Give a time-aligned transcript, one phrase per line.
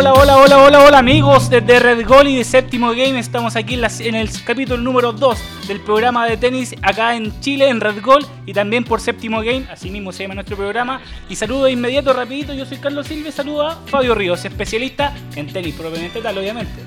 [0.00, 3.18] Hola, hola, hola, hola, hola, amigos de Red Gol y de Séptimo Game.
[3.18, 7.68] Estamos aquí en, en, el capítulo número 2 del programa de tenis acá en Chile,
[7.68, 11.02] en Red Gol y también por Séptimo Game, así mismo se llama nuestro programa.
[11.28, 15.52] Y saludo de inmediato, rapidito, yo soy Carlos Silva saludo a Fabio Ríos, especialista en
[15.52, 16.80] tenis propiamente tal, obviamente.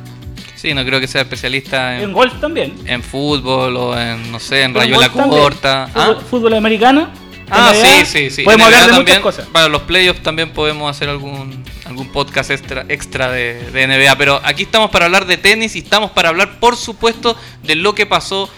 [0.55, 2.73] Sí, no creo que sea especialista en, en golf también.
[2.87, 5.87] En fútbol o en, no sé, en rayola corta.
[5.93, 6.23] ¿Fútbol, ¿Ah?
[6.27, 7.22] fútbol americano.
[7.53, 8.43] Ah, sí, sí, sí.
[8.43, 9.47] Podemos hablar de muchas cosas.
[9.47, 14.15] Para los playoffs también podemos hacer algún, algún podcast extra, extra de, de, NBA.
[14.17, 17.93] Pero aquí estamos para hablar de tenis y estamos para hablar, por supuesto, de lo
[17.93, 18.49] que pasó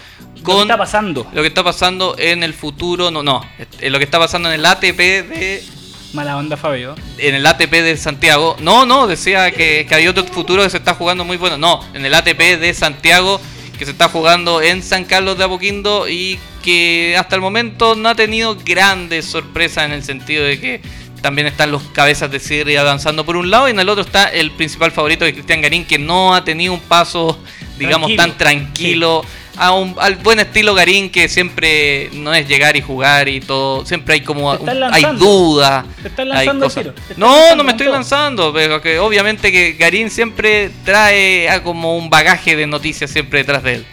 [0.42, 0.54] con.
[0.54, 1.26] Lo que está pasando.
[1.32, 3.10] Lo que está pasando en el futuro.
[3.10, 3.46] No, no.
[3.82, 5.64] Lo que está pasando en el ATP de.
[6.12, 6.94] Mala onda, Fabio.
[7.18, 8.56] En el ATP de Santiago.
[8.60, 11.58] No, no, decía que, que había otro futuro que se está jugando muy bueno.
[11.58, 13.40] No, en el ATP de Santiago
[13.78, 18.08] que se está jugando en San Carlos de Apoquindo y que hasta el momento no
[18.08, 20.80] ha tenido grandes sorpresas en el sentido de que
[21.22, 24.28] también están los cabezas de serie avanzando por un lado y en el otro está
[24.28, 27.38] el principal favorito de Cristian Garín que no ha tenido un paso
[27.78, 29.24] digamos tan tranquilo
[29.56, 33.84] a un, al buen estilo Garín que siempre no es llegar y jugar y todo
[33.86, 35.84] siempre hay como hay dudas
[36.16, 36.68] lanzando
[37.16, 42.10] no no me estoy lanzando pero que obviamente que Garín siempre trae a como un
[42.10, 43.86] bagaje de noticias siempre detrás de él.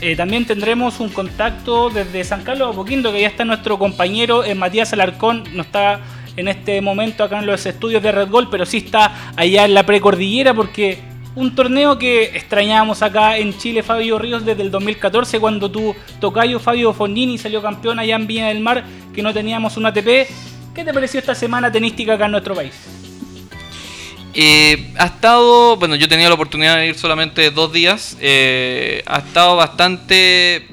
[0.00, 4.44] Eh, también tendremos un contacto desde San Carlos a Poquindo, que ya está nuestro compañero
[4.44, 6.00] eh, Matías Alarcón, no está
[6.36, 9.72] en este momento acá en los estudios de Red Gol, pero sí está allá en
[9.72, 10.98] la precordillera porque
[11.36, 16.60] un torneo que extrañábamos acá en Chile, Fabio Ríos, desde el 2014, cuando tu tocayo
[16.60, 20.28] Fabio Fondini salió campeón allá en Viña del Mar, que no teníamos un ATP.
[20.74, 22.74] ¿Qué te pareció esta semana tenística acá en nuestro país?
[24.34, 28.16] Eh, ha estado, bueno, yo tenido la oportunidad de ir solamente dos días.
[28.20, 30.66] Eh, ha estado bastante.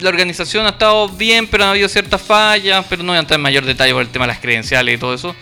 [0.00, 3.38] La organización ha estado bien, pero ha habido ciertas fallas, pero no voy a entrar
[3.38, 5.36] en mayor detalle por el tema de las credenciales y todo eso.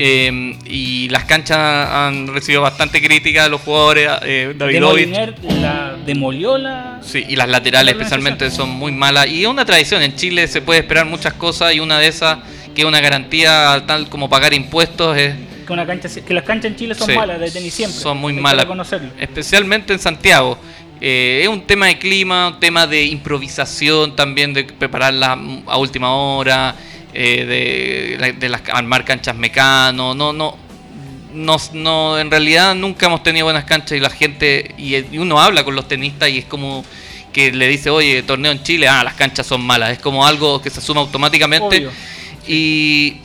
[0.00, 4.08] Eh, y las canchas han recibido bastante crítica de los jugadores.
[4.22, 7.00] Eh, la demolió la.
[7.02, 9.26] Sí, y las laterales especialmente son muy malas.
[9.26, 12.38] Y es una tradición, en Chile se puede esperar muchas cosas y una de esas,
[12.76, 15.34] que es una garantía tal como pagar impuestos, es
[15.68, 18.00] que, una cancha, que las canchas en Chile son malas de tenis siempre.
[18.00, 18.66] Son muy malas.
[19.18, 20.58] Especialmente en Santiago.
[21.00, 26.14] Eh, es un tema de clima, un tema de improvisación también, de prepararla a última
[26.14, 26.74] hora,
[27.20, 30.14] eh, de, de, las, armar canchas mecano.
[30.14, 30.56] No, no,
[31.34, 35.64] no, no, en realidad nunca hemos tenido buenas canchas y la gente, y, uno habla
[35.64, 36.84] con los tenistas y es como
[37.32, 39.90] que le dice, oye, torneo en Chile, ah, las canchas son malas.
[39.90, 41.88] Es como algo que se asuma automáticamente.
[42.46, 43.16] Y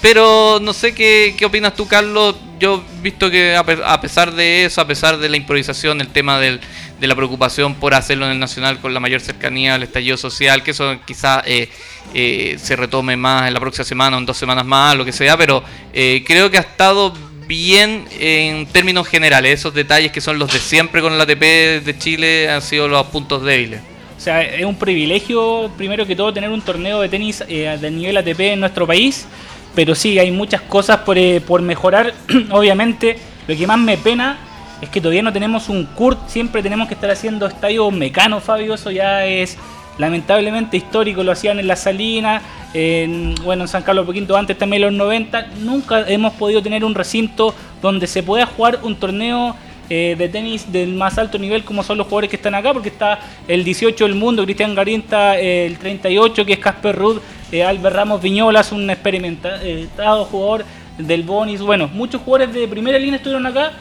[0.00, 2.36] pero no sé qué, qué opinas tú, Carlos.
[2.58, 6.40] Yo he visto que a pesar de eso, a pesar de la improvisación, el tema
[6.40, 6.60] del,
[6.98, 10.62] de la preocupación por hacerlo en el Nacional con la mayor cercanía al estallido social,
[10.62, 11.68] que eso quizá eh,
[12.12, 15.12] eh, se retome más en la próxima semana o en dos semanas más, lo que
[15.12, 17.14] sea, pero eh, creo que ha estado
[17.46, 19.60] bien en términos generales.
[19.60, 23.06] Esos detalles que son los de siempre con el ATP de Chile han sido los
[23.06, 23.80] puntos débiles.
[24.16, 28.16] O sea, es un privilegio, primero que todo, tener un torneo de tenis de nivel
[28.16, 29.26] ATP en nuestro país
[29.74, 32.14] pero sí, hay muchas cosas por, eh, por mejorar.
[32.50, 34.38] Obviamente, lo que más me pena
[34.80, 38.74] es que todavía no tenemos un CURT, siempre tenemos que estar haciendo estadios mecanos, Fabio,
[38.74, 39.56] eso ya es
[39.98, 44.82] lamentablemente histórico, lo hacían en La Salina, en, bueno, en San Carlos Poquinto antes también
[44.82, 49.54] en los 90, nunca hemos podido tener un recinto donde se pueda jugar un torneo
[49.90, 52.88] eh, de tenis del más alto nivel como son los jugadores que están acá, porque
[52.88, 57.18] está el 18 del mundo, Cristian eh, el 38 que es Casper Rudd,
[57.52, 60.64] eh, Albert Ramos Viñolas, un experimentado jugador
[60.98, 63.72] del Bonis, bueno, muchos jugadores de primera línea estuvieron acá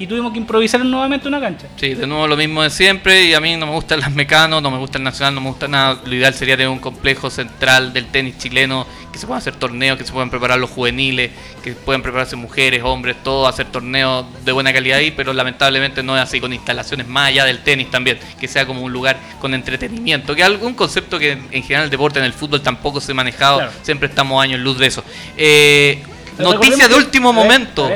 [0.00, 1.66] y tuvimos que improvisar nuevamente una cancha.
[1.76, 4.62] Sí, de nuevo lo mismo de siempre y a mí no me gustan las mecanos,
[4.62, 6.00] no me gusta el nacional, no me gusta nada.
[6.06, 9.98] Lo ideal sería tener un complejo central del tenis chileno, que se puedan hacer torneos,
[9.98, 11.32] que se puedan preparar los juveniles,
[11.62, 16.16] que puedan prepararse mujeres, hombres, todo, hacer torneos de buena calidad ahí, pero lamentablemente no
[16.16, 19.52] es así, con instalaciones más allá del tenis también, que sea como un lugar con
[19.52, 23.14] entretenimiento, que algún concepto que en general el deporte, en el fútbol tampoco se ha
[23.14, 25.04] manejado, siempre estamos años en luz de eso.
[25.36, 26.02] Eh,
[26.38, 27.90] noticia de último momento.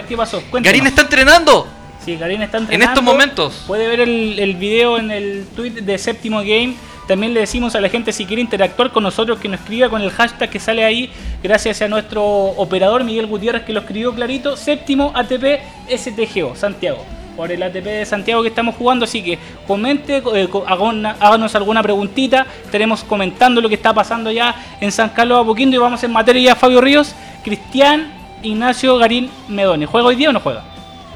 [0.61, 1.67] Garín está entrenando.
[2.05, 2.85] Sí, Karina está entrenando.
[2.85, 3.65] En estos momentos.
[3.67, 6.75] Puede ver el, el video en el tweet de Séptimo Game.
[7.07, 10.01] También le decimos a la gente si quiere interactuar con nosotros que nos escriba con
[10.01, 11.11] el hashtag que sale ahí,
[11.43, 15.61] gracias a nuestro operador Miguel Gutiérrez que lo escribió clarito, séptimo ATP
[15.95, 17.05] STGO, Santiago.
[17.37, 22.47] Por el ATP de Santiago que estamos jugando, así que comente, eh, háganos alguna preguntita,
[22.65, 26.43] estaremos comentando lo que está pasando ya en San Carlos Apoquindo y vamos en materia
[26.43, 28.11] ya Fabio Ríos, Cristian
[28.43, 29.85] Ignacio Garín Medone.
[29.85, 30.74] ¿Juega hoy día o no juega?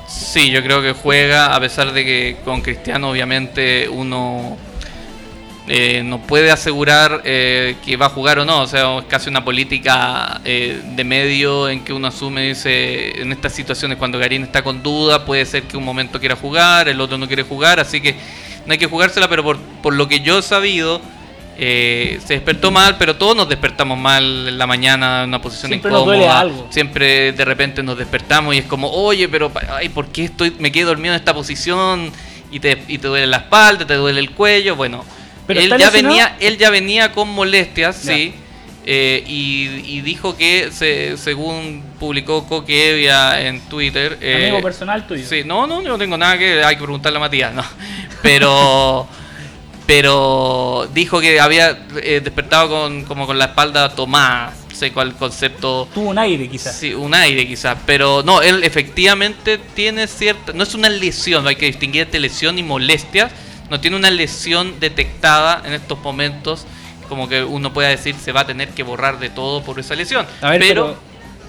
[0.08, 4.56] Sí, yo creo que juega, a pesar de que con Cristiano obviamente uno
[5.66, 8.62] eh, no puede asegurar eh, que va a jugar o no.
[8.62, 13.32] O sea, es casi una política eh, de medio en que uno asume, dice, en
[13.32, 17.02] estas situaciones cuando Garín está con duda, puede ser que un momento quiera jugar, el
[17.02, 18.16] otro no quiere jugar, así que
[18.64, 21.02] no hay que jugársela, pero por, por lo que yo he sabido,
[21.58, 25.90] se despertó mal, pero todos nos despertamos mal en la mañana en una posición Siempre
[25.90, 26.40] incómoda.
[26.40, 26.68] algo.
[26.70, 30.70] Siempre de repente nos despertamos y es como, oye, pero ay, ¿por qué estoy, me
[30.70, 32.12] quedé dormido en esta posición?
[32.50, 35.04] Y te, y te duele la espalda, te duele el cuello, bueno
[35.54, 38.34] él ya venía, él ya venía con molestias, sí.
[38.90, 44.16] Eh, y, dijo que según publicó Coque Evia en Twitter.
[44.20, 45.26] Eh, Amigo personal tuyo.
[45.26, 46.64] Sí, no, no, no tengo nada que.
[46.64, 47.64] Hay que preguntarle a Matías, no.
[48.22, 49.06] Pero.
[49.88, 54.52] Pero dijo que había eh, despertado con, como con la espalda tomada.
[54.72, 55.88] Sé cuál concepto.
[55.92, 56.76] Tuvo un aire, quizás.
[56.76, 57.76] Sí, un aire, quizás.
[57.84, 60.52] Pero no, él efectivamente tiene cierta.
[60.52, 63.32] No es una lesión, hay que distinguir entre lesión y molestias
[63.70, 66.64] no tiene una lesión detectada en estos momentos,
[67.08, 69.94] como que uno pueda decir se va a tener que borrar de todo por esa
[69.94, 70.26] lesión.
[70.40, 70.98] pero,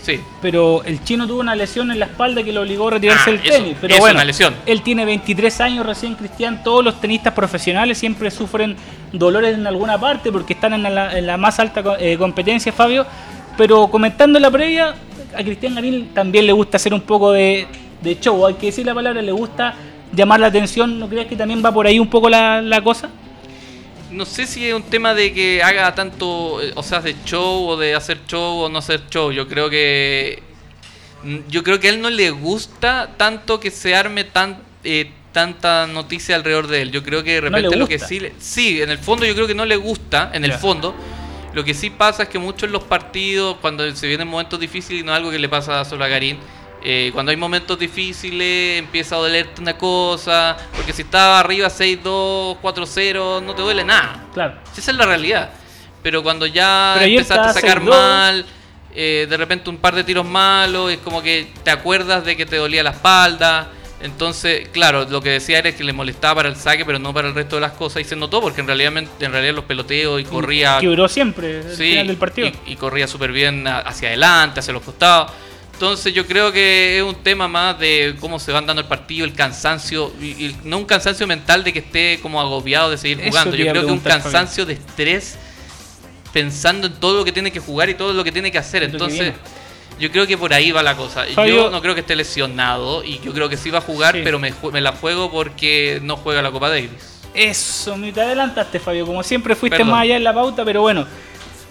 [0.01, 0.19] sí.
[0.41, 3.39] pero el chino tuvo una lesión en la espalda que lo obligó a retirarse del
[3.39, 3.77] ah, tenis.
[3.79, 4.55] Pero bueno, una lesión.
[4.65, 6.63] él tiene 23 años recién, Cristian.
[6.63, 8.75] Todos los tenistas profesionales siempre sufren
[9.11, 13.05] dolores en alguna parte porque están en la, más alta eh, competencia, Fabio.
[13.57, 14.95] Pero comentando la previa,
[15.35, 17.67] a Cristian Garín también le gusta hacer un poco de,
[18.01, 18.45] de show.
[18.45, 19.75] Hay que decir la palabra, le gusta
[20.13, 23.09] llamar la atención, ¿no crees que también va por ahí un poco la, la cosa?
[24.11, 27.67] No sé si es un tema de que haga tanto, eh, o sea, de show
[27.67, 29.31] o de hacer show o no hacer show.
[29.31, 30.41] Yo creo que
[31.23, 35.11] mm, yo creo que a él no le gusta tanto que se arme tan eh,
[35.31, 36.91] tanta noticia alrededor de él.
[36.91, 39.55] Yo creo que de repente lo que sí, sí, en el fondo yo creo que
[39.55, 40.95] no le gusta, en el fondo.
[41.53, 45.01] Lo que sí pasa es que muchos en los partidos, cuando se vienen momentos difíciles,
[45.01, 46.37] y no es algo que le pasa solo a Garín,
[46.81, 52.57] eh, cuando hay momentos difíciles empieza a dolerte una cosa, porque si estaba arriba 6-2,
[52.61, 54.25] 4-0, no te duele nada.
[54.33, 54.55] Claro.
[54.77, 55.51] Esa es la realidad.
[56.01, 58.45] Pero cuando ya empezaste a sacar mal,
[58.95, 62.45] eh, de repente un par de tiros malos, es como que te acuerdas de que
[62.45, 63.71] te dolía la espalda.
[64.01, 67.27] Entonces, claro, lo que decía era que le molestaba para el saque, pero no para
[67.27, 68.01] el resto de las cosas.
[68.01, 70.79] Y se notó porque en realidad, en realidad los peloteos y corría.
[70.79, 72.47] Quebró siempre el final del partido.
[72.65, 75.33] Y, y corría súper bien hacia adelante, hacia los costados.
[75.79, 79.23] Entonces yo creo que es un tema más de cómo se van dando el partido,
[79.23, 83.55] el cansancio, y, no un cansancio mental de que esté como agobiado de seguir jugando,
[83.55, 85.37] yo creo que un cansancio de estrés
[86.33, 88.83] pensando en todo lo que tiene que jugar y todo lo que tiene que hacer.
[88.83, 89.33] Entonces
[89.97, 91.25] yo creo que por ahí va la cosa.
[91.29, 94.37] yo no creo que esté lesionado y yo creo que sí va a jugar, pero
[94.37, 96.91] me, la juego porque no juega la Copa Davis.
[97.33, 99.05] Eso, me te adelantaste, Fabio.
[99.05, 101.07] Como siempre fuiste más allá en la pauta, pero bueno,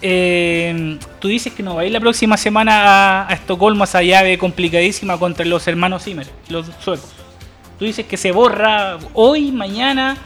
[0.03, 4.03] eh, tú dices que no va a ir la próxima semana a, Estocolmo, a esa
[4.03, 7.11] llave complicadísima contra los hermanos Zimmer, los suecos.
[7.79, 10.17] Tú dices que se borra hoy, mañana,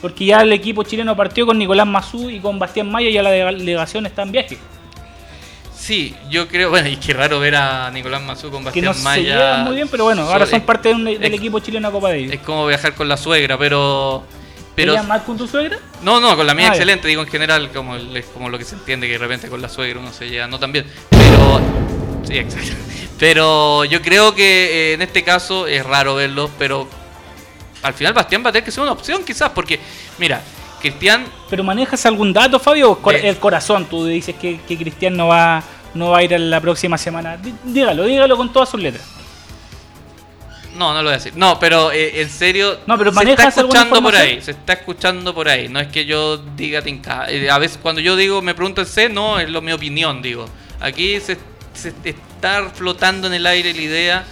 [0.00, 3.22] porque ya el equipo chileno partió con Nicolás Mazú y con Bastián Maya y ya
[3.22, 4.58] la delegación está en viaje.
[5.76, 9.04] Sí, yo creo, bueno, y qué raro ver a Nicolás Mazú con Bastián que no
[9.04, 9.56] Maya.
[9.56, 12.32] Se muy bien, pero bueno, ahora son parte del equipo chileno Copa Davis.
[12.32, 14.24] Es como viajar con la suegra, pero
[14.74, 15.78] pero, mal con tu suegra?
[16.02, 18.64] No, no, con la mía ah, excelente, digo en general, como, es como lo que
[18.64, 20.86] se entiende que de repente con la suegra uno se lleva no tan bien.
[21.10, 21.60] Pero,
[22.24, 22.72] sí, exacto.
[23.18, 26.88] Pero yo creo que eh, en este caso es raro verlo, pero
[27.82, 29.78] al final Bastián va a tener que ser una opción quizás, porque,
[30.18, 30.40] mira,
[30.80, 31.26] Cristian...
[31.50, 32.98] ¿Pero manejas algún dato, Fabio?
[33.12, 35.62] El corazón, tú dices que, que Cristian no va,
[35.94, 37.38] no va a ir la próxima semana.
[37.64, 39.19] Dígalo, dígalo con todas sus letras.
[40.74, 41.32] No, no lo voy a decir.
[41.36, 42.78] No, pero eh, en serio.
[42.86, 44.40] No, pero se está escuchando por ahí.
[44.40, 45.68] Se está escuchando por ahí.
[45.68, 47.30] No es que yo diga tinca.
[47.30, 50.46] Eh, a veces cuando yo digo, me pregunto sé, no, es lo mi opinión, digo.
[50.80, 51.38] Aquí se,
[52.04, 54.24] está flotando en el aire la idea.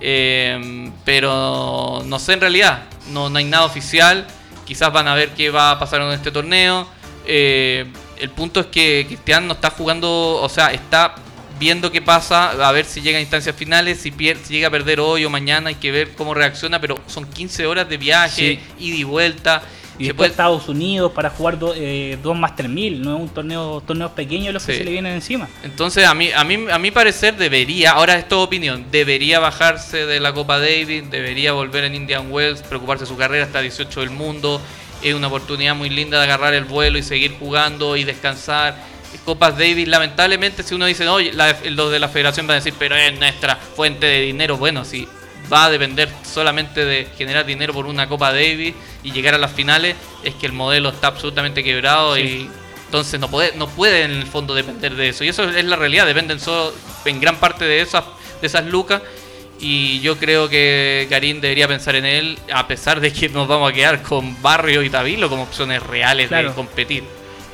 [0.00, 2.84] Em, pero no sé en realidad.
[3.10, 4.26] No, no hay nada oficial.
[4.66, 6.86] Quizás van a ver qué va a pasar en este torneo.
[7.26, 7.86] Eh,
[8.18, 11.14] el punto es que Cristian no está jugando, o sea, está
[11.60, 14.98] viendo qué pasa, a ver si llega a instancias finales, si, si llega a perder
[14.98, 18.96] hoy o mañana, hay que ver cómo reacciona, pero son 15 horas de viaje, ida
[18.96, 19.62] y vuelta.
[19.98, 24.12] Y después Estados Unidos para jugar eh, dos Master 1000, no es un torneo torneos
[24.12, 25.46] pequeños los que se le vienen encima.
[25.62, 30.06] Entonces, a mí, a mí a mi parecer debería, ahora es toda opinión, debería bajarse
[30.06, 34.00] de la Copa Davis, debería volver en Indian Wells, preocuparse de su carrera hasta 18
[34.00, 34.62] del mundo.
[35.02, 38.76] Es una oportunidad muy linda de agarrar el vuelo y seguir jugando y descansar
[39.24, 41.32] Copas Davis, lamentablemente, si uno dice, oye,
[41.70, 44.56] los de la federación van a decir, pero es nuestra fuente de dinero.
[44.56, 45.06] Bueno, si
[45.52, 49.52] va a depender solamente de generar dinero por una Copa Davis y llegar a las
[49.52, 52.48] finales, es que el modelo está absolutamente quebrado y
[52.86, 55.24] entonces no puede, no puede en el fondo depender de eso.
[55.24, 56.72] Y eso es la realidad, dependen solo
[57.04, 58.04] en gran parte de esas,
[58.40, 59.02] de esas lucas.
[59.62, 63.70] Y yo creo que Garín debería pensar en él, a pesar de que nos vamos
[63.70, 66.48] a quedar con Barrio y Tabilo como opciones reales Claro.
[66.50, 67.04] de competir.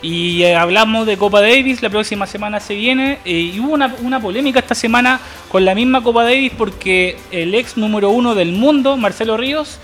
[0.03, 3.19] Y eh, hablamos de Copa Davis, la próxima semana se viene.
[3.25, 7.55] eh, y hubo una, una polémica esta semana con la misma Copa Davis porque el
[7.55, 9.79] ex número uno del mundo, Marcelo Ríos,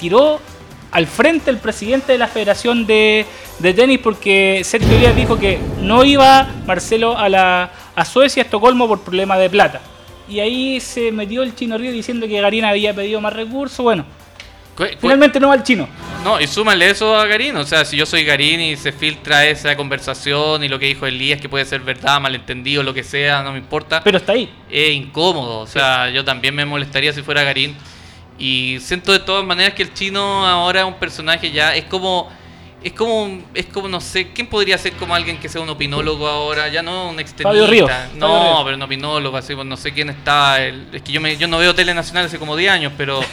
[0.00, 0.40] tiró
[0.92, 3.26] al frente el presidente de la Federación de,
[3.58, 8.44] de Tenis porque Sergio Díaz dijo que no iba Marcelo a, la, a Suecia, a
[8.44, 9.80] Estocolmo, por problemas de plata.
[10.28, 13.82] Y ahí se metió el chino Ríos diciendo que Garín había pedido más recursos.
[13.84, 14.04] Bueno,
[15.00, 15.88] finalmente no va el chino.
[16.24, 17.56] No, y súmale eso a Garín.
[17.56, 21.06] O sea, si yo soy Garín y se filtra esa conversación y lo que dijo
[21.06, 24.02] Elías, que puede ser verdad, malentendido, lo que sea, no me importa.
[24.04, 24.50] Pero está ahí.
[24.70, 25.60] es incómodo.
[25.60, 27.74] O sea, yo también me molestaría si fuera Garín.
[28.38, 31.74] Y siento de todas maneras que el chino ahora es un personaje ya.
[31.74, 32.28] Es como.
[32.82, 33.24] Es como.
[33.24, 34.28] un- Es como, no sé.
[34.32, 36.68] ¿Quién podría ser como alguien que sea un opinólogo ahora?
[36.68, 37.48] Ya no un extenista.
[37.50, 38.62] Fabio Ríos, No, Fabio Ríos.
[38.64, 39.36] pero un opinólogo.
[39.36, 40.62] Así, pues, no sé quién está.
[40.64, 43.20] el- es que yo, me, yo no veo Tele Nacional hace como 10 años, pero.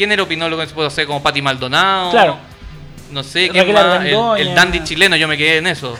[0.00, 0.64] ¿Quién era opinólogo?
[0.68, 2.10] Puedo ser como Pati Maldonado.
[2.10, 2.38] Claro.
[3.12, 4.02] No sé, ¿quién más?
[4.38, 5.94] El, dandy chileno, yo me quedé en eso.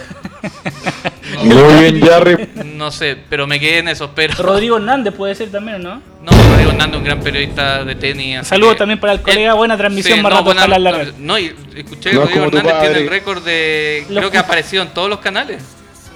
[1.45, 2.49] Muy bien, Jarry.
[2.65, 4.13] No sé, pero me quedé en eso.
[4.15, 4.43] Pero.
[4.43, 6.03] Rodrigo Hernández puede ser también, ¿o ¿no?
[6.23, 8.47] No, Rodrigo Hernández, un gran periodista de tenis.
[8.47, 10.85] Saludos que- también para el colega, buena transmisión, sí, más no, rato buena- ojalá en
[10.85, 11.15] la red.
[11.19, 14.07] No, y escuché que No Rodrigo Hernández tiene el récord de.
[14.09, 15.63] Creo que ha aparecido en todos los canales.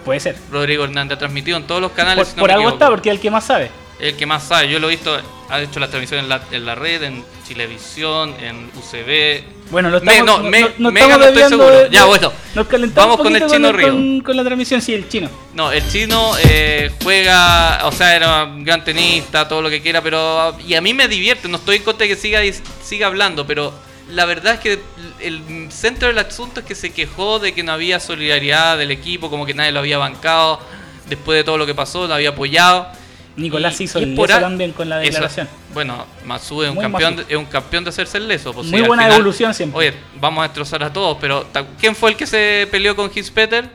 [0.07, 0.37] Puede ser.
[0.51, 2.17] Rodrigo Hernández ha transmitido en todos los canales.
[2.17, 2.83] Por, si no por me algo equivoco.
[2.83, 3.84] está, porque es el que más sabe.
[3.99, 4.69] El que más sabe.
[4.69, 5.17] Yo lo he visto,
[5.49, 9.45] ha hecho la transmisión en la, en la red, en Chilevisión, en UCB.
[9.71, 11.79] Bueno, lo Me- estamos, no, me- no- no Mega estamos no estoy seguro.
[11.81, 12.33] de- Ya, bueno.
[12.55, 13.89] Nos calentamos Vamos con el chino con, Río.
[13.89, 15.31] con- con la transmisión, sí, el chino.
[15.55, 20.03] No, el chino eh, juega, o sea, era un gran tenista, todo lo que quiera,
[20.03, 20.57] pero.
[20.67, 22.41] Y a mí me divierte, no estoy en contra de que siga,
[22.83, 23.73] siga hablando, pero
[24.11, 24.79] la verdad es que
[25.21, 29.31] el centro del asunto es que se quejó de que no había solidaridad del equipo,
[29.31, 30.61] como que nadie lo había bancado
[31.09, 32.87] después de todo lo que pasó, lo había apoyado.
[33.37, 35.11] Nicolás Y- hizo y el leso a- también con la eso.
[35.13, 35.49] declaración.
[35.73, 38.53] Bueno, Masu es un Muy campeón, de, es un campeón de hacerse el leso.
[38.53, 39.79] pues, Muy sí, buena final- evolución siempre.
[39.79, 41.47] Oye, vamos a destrozar a todos, pero
[41.81, 43.69] ¿quién fue el que se peleó con Peter?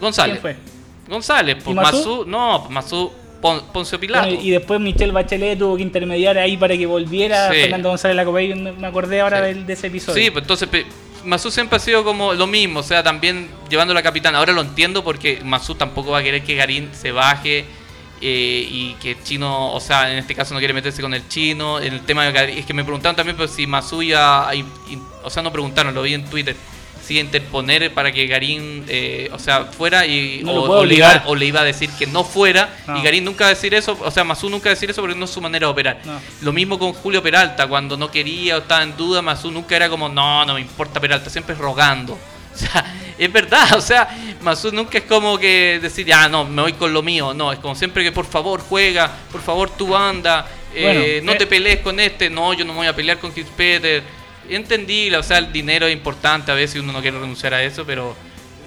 [0.00, 0.38] González.
[0.40, 0.56] ¿Quién fue?
[1.08, 1.76] González, pues.
[1.76, 4.26] Masú, no, pues Masú Pon- Poncio Pilato.
[4.26, 7.60] Bueno, y después Michelle Bachelet tuvo que intermediar ahí para que volviera Sí.
[7.60, 9.60] Fernando González la Copa y me acordé ahora Sí.
[9.64, 10.22] de, ese episodio.
[10.22, 10.68] Sí, pues entonces
[11.24, 14.38] Masú siempre ha sido como lo mismo, o sea, también llevando la capitana.
[14.38, 17.64] Ahora lo entiendo porque Masú tampoco va a querer que Garín se baje
[18.26, 21.28] eh, y que el chino, o sea, en este caso no quiere meterse con el
[21.28, 21.78] chino.
[21.78, 24.66] En el tema de es que me preguntaron también pues, si Masú iba, a in-
[24.88, 26.56] in- o sea, no preguntaron, lo vi en Twitter,
[27.04, 31.34] si interponer para que Garín, eh, o sea, fuera y No o, le iba, o
[31.34, 32.98] le iba a decir que no fuera No.
[32.98, 35.02] y Garín nunca va a decir eso, o sea, Masú nunca va a decir eso
[35.02, 36.00] porque no es su manera de operar.
[36.06, 36.18] No.
[36.40, 39.90] Lo mismo con Julio Peralta, cuando no quería o estaba en duda, Mazú nunca era
[39.90, 42.18] como, no, no me importa Peralta, siempre rogando.
[42.54, 42.84] O sea,
[43.18, 44.08] es verdad, o sea,
[44.40, 47.34] Mazú nunca es como que decir, ya, no, me voy con lo mío.
[47.34, 51.32] No, es como siempre que por favor juega, por favor tú anda, eh, Bueno, no
[51.32, 51.36] eh.
[51.36, 54.02] te pelees con este, no, yo no me voy a pelear con Chris Peter.
[54.48, 57.84] Entendí, o sea, el dinero es importante, a veces uno no quiere renunciar a eso,
[57.84, 58.14] pero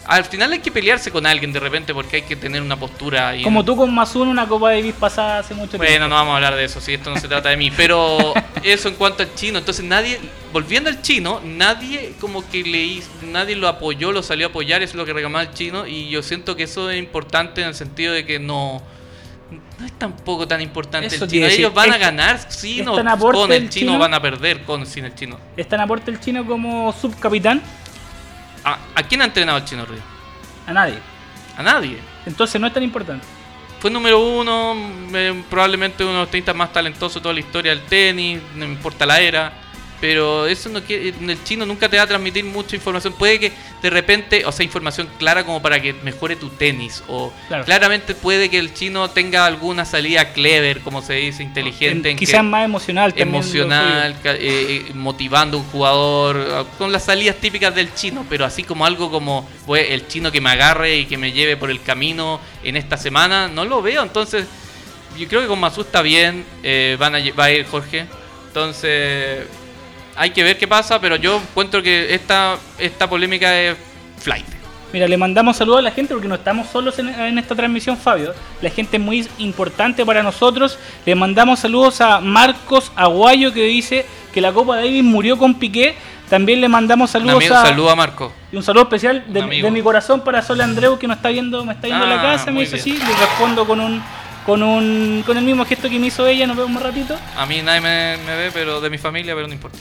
[0.07, 3.35] al final hay que pelearse con alguien de repente porque hay que tener una postura.
[3.35, 6.07] Y Como tú con Mazú en una Copa Davis pasada hace mucho bueno, tiempo.
[6.07, 7.71] no vamos a hablar de eso, si esto no se trata de mí.
[7.75, 8.33] Pero
[8.63, 9.59] eso en cuanto al chino.
[9.59, 10.19] Entonces nadie,
[10.53, 14.81] volviendo al chino, nadie como que le hizo- nadie lo apoyó, lo salió a apoyar,
[14.81, 15.85] eso es lo que reclamaba el chino.
[15.85, 18.81] Y yo siento que eso es importante en el sentido de que no.
[19.79, 21.45] No es tampoco tan importante Eso el chino.
[21.47, 22.39] Ellos van a es- ganar,
[22.95, 23.99] tan aporte con el el chino, chino.
[23.99, 25.39] van a perder con sin el chino.
[25.55, 27.61] ¿Está en aporte el chino como subcapitán?
[28.67, 30.01] ¿A, a quién ha entrenado el chino Río?
[30.65, 30.99] A nadie.
[31.55, 31.99] A nadie.
[32.25, 33.25] Entonces no es tan importante.
[33.79, 34.75] Fue número uno,
[35.13, 38.65] eh, probablemente uno de los tenistas más talentosos de toda la historia del tenis, no
[38.65, 39.53] importa la era,
[39.99, 43.13] pero eso no quiere, el chino nunca te va a transmitir mucha información.
[43.13, 43.51] Puede que
[43.81, 47.65] de repente, o sea, información clara como para que mejore tu tenis, o Claro.
[47.65, 52.43] claramente puede que el chino tenga alguna salida clever, como se dice, inteligente, en, Quizás
[52.43, 54.37] más emocional emocional, eh,
[54.89, 59.11] eh, motivando a un jugador, con las salidas típicas del chino, pero así como algo
[59.11, 62.75] como pues, el chino que me agarre y que me lleve por el camino en
[62.77, 64.03] esta semana, no lo veo.
[64.03, 64.45] Entonces,
[65.17, 68.05] yo creo que con Masu está bien, eh, van a, va a ir Jorge.
[68.47, 69.45] Entonces,
[70.17, 73.77] hay que ver qué pasa, pero yo encuentro que esta, esta polémica es
[74.19, 74.45] flight.
[74.93, 77.97] Mira, le mandamos saludos a la gente porque no estamos solos en, en esta transmisión,
[77.97, 78.33] Fabio.
[78.61, 80.79] La gente es muy importante para nosotros.
[81.05, 85.95] Le mandamos saludos a Marcos Aguayo que dice que la Copa Davis murió con Piqué.
[86.29, 87.61] También le mandamos Un saludos amigo, a...
[87.65, 88.33] saludo a Marco.
[88.51, 91.63] Y un saludo especial de, Un mi corazón para Sol Andreu que nos está viendo,
[91.65, 92.73] me está viendo a la Ah, casa, me bien.
[92.75, 94.01] así, le respondo con un
[94.47, 97.17] con un con el mismo gesto que me hizo ella, nos vemos más ratito.
[97.35, 99.77] A mí nadie me, me ve, pero de mi familia, pero no importa.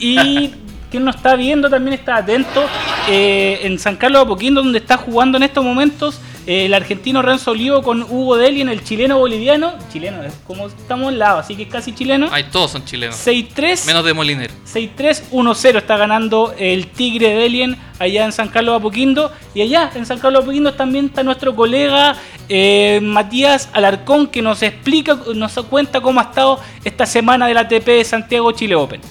[0.00, 0.52] Y
[0.90, 2.64] quien nos está viendo también está atento
[3.08, 7.50] eh, en San Carlos de Apoquindo, donde está jugando en estos momentos el argentino Renzo
[7.50, 9.74] Olivo con Hugo Deli en el chileno boliviano.
[9.92, 12.28] Chileno, es como estamos al lado, así que es casi chileno.
[12.32, 13.16] Ay, todos son chilenos.
[13.16, 13.84] 6-3.
[13.84, 14.50] Menos de Moliner.
[14.66, 19.30] 6-3-1-0 está ganando el Tigre de Delien allá en San Carlos de Apoquindo.
[19.54, 22.16] Y allá en San Carlos de Apoquindo también está nuestro colega
[22.48, 27.84] eh, Matías Alarcón que nos explica, nos cuenta cómo ha estado esta semana del ATP
[27.84, 29.02] de Santiago Chile Open.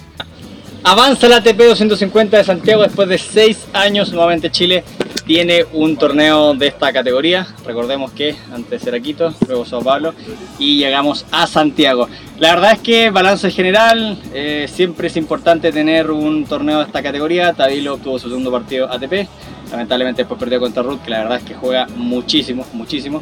[0.84, 4.12] Avanza la ATP 250 de Santiago después de 6 años.
[4.12, 4.84] Nuevamente Chile
[5.28, 7.46] tiene un torneo de esta categoría.
[7.66, 10.14] Recordemos que antes era Quito, luego Sao Paulo
[10.58, 12.08] y llegamos a Santiago.
[12.40, 17.04] La verdad es que balance general, eh, siempre es importante tener un torneo de esta
[17.04, 17.54] categoría.
[17.54, 19.28] Tavilo obtuvo su segundo partido ATP.
[19.70, 23.22] Lamentablemente después perdió contra Ruth, que la verdad es que juega muchísimo, muchísimo.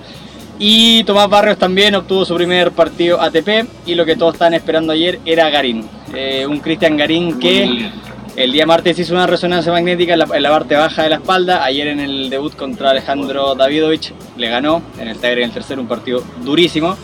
[0.59, 4.93] Y Tomás Barrios también obtuvo su primer partido ATP y lo que todos estaban esperando
[4.93, 5.83] ayer era Garín.
[6.13, 7.89] Eh, un Cristian Garín que
[8.35, 11.63] el día martes hizo una resonancia magnética en la, parte baja de la espalda.
[11.63, 15.81] Ayer en el debut contra Alejandro Davidovich le ganó en el taller en el tercero,
[15.81, 16.97] un partido durísimo.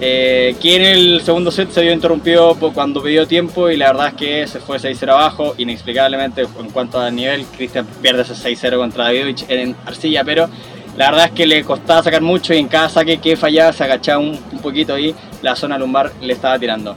[0.00, 4.08] Eh, que en el segundo set se vio interrumpido cuando pidió tiempo y la verdad
[4.08, 5.54] es que se fue 6-0 abajo.
[5.58, 10.48] Inexplicablemente en cuanto al nivel, Cristian pierde ese 6-0 contra Davidovich en arcilla, pero
[10.96, 13.84] la verdad es que le costaba sacar mucho y en cada saque que fallaba se
[13.84, 16.96] agachaba un, poquito y la zona lumbar le estaba tirando.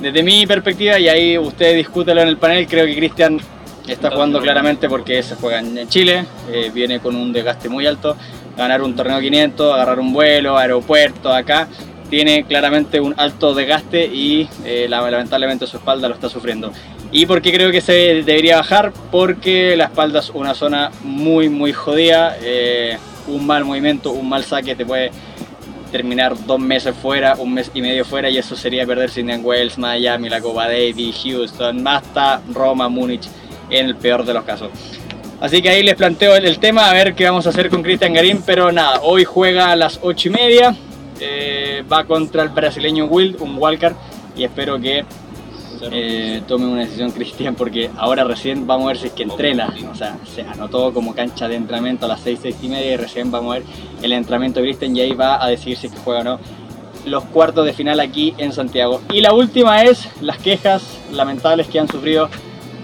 [0.00, 3.40] Desde mi perspectiva, y ahí ustedes discútelo en el panel, creo que Cristian
[3.86, 8.16] está jugando claramente porque se juega en Chile, eh, viene con un desgaste muy alto,
[8.56, 11.68] ganar un torneo 500, agarrar un vuelo, aeropuerto, acá,
[12.10, 16.72] tiene claramente un alto desgaste y eh, lamentablemente su espalda lo está sufriendo.
[17.10, 18.92] ¿Y por qué creo que se debería bajar?
[19.10, 22.36] Porque la espalda es una zona muy muy jodida.
[22.42, 25.10] Eh, un mal movimiento, un mal saque te puede
[25.94, 29.78] terminar dos meses fuera, un mes y medio fuera y eso sería perder Indian Wells,
[29.78, 33.28] Miami, la Copa Davis, Houston, hasta Roma, Múnich
[33.70, 34.70] en el peor de los casos.
[35.40, 38.12] Así que ahí les planteo el, tema, a ver qué vamos a hacer con Cristian
[38.12, 40.76] Garín, pero nada, hoy juega a las 8 y media,
[41.20, 43.94] eh, va contra el brasileño Wild, un Walker,
[44.36, 45.04] y espero que
[45.92, 49.74] eh, tome una decisión Cristian porque ahora recién vamos a ver si es que entrena.
[49.90, 52.96] O sea, se anotó como cancha de entrenamiento a las 6, 6 y media y
[52.96, 53.66] recién vamos a ver
[54.02, 56.40] el entrenamiento de Cristian y ahí va a decidir si es que juega o no
[57.06, 59.00] los cuartos de final aquí en Santiago.
[59.12, 62.28] Y la última es las quejas lamentables que han sufrido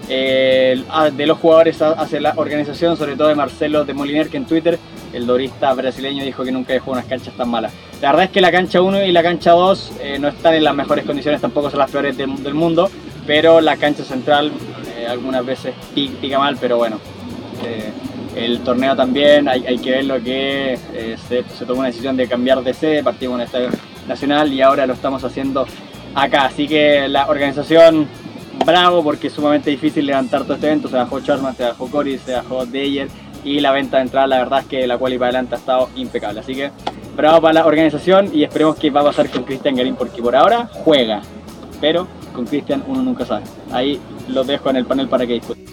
[0.09, 0.83] eh,
[1.15, 4.77] de los jugadores hacia la organización, sobre todo de Marcelo de Moliner, que en Twitter
[5.13, 7.73] el dorista brasileño dijo que nunca dejó unas canchas tan malas.
[8.01, 10.63] La verdad es que la cancha 1 y la cancha 2 eh, no están en
[10.63, 12.89] las mejores condiciones, tampoco son las peores del, mundo,
[13.27, 14.51] pero la cancha central
[14.97, 16.99] eh, algunas veces pica mal, pero bueno.
[17.63, 17.91] Eh,
[18.35, 20.79] el torneo también, hay, que ver lo que
[21.27, 23.69] se, tomó una decisión de cambiar de sede, partimos en el Estadio
[24.07, 25.67] Nacional y ahora lo estamos haciendo
[26.15, 26.45] acá.
[26.45, 28.07] Así que la organización,
[28.65, 30.87] bravo, porque es sumamente difícil levantar todo este evento.
[30.87, 33.09] Se bajó Charman, se bajó Cory, se bajó Deyer
[33.43, 35.57] y la venta de entrada, la verdad es que la cual y para adelante ha
[35.57, 36.39] estado impecable.
[36.39, 36.71] Así que
[37.15, 40.35] bravo para la organización y esperemos que va a pasar con Cristian Garín porque por
[40.35, 41.21] ahora juega,
[41.79, 43.43] pero con Cristian uno nunca sabe.
[43.71, 45.65] Ahí los dejo en el panel para que discuten.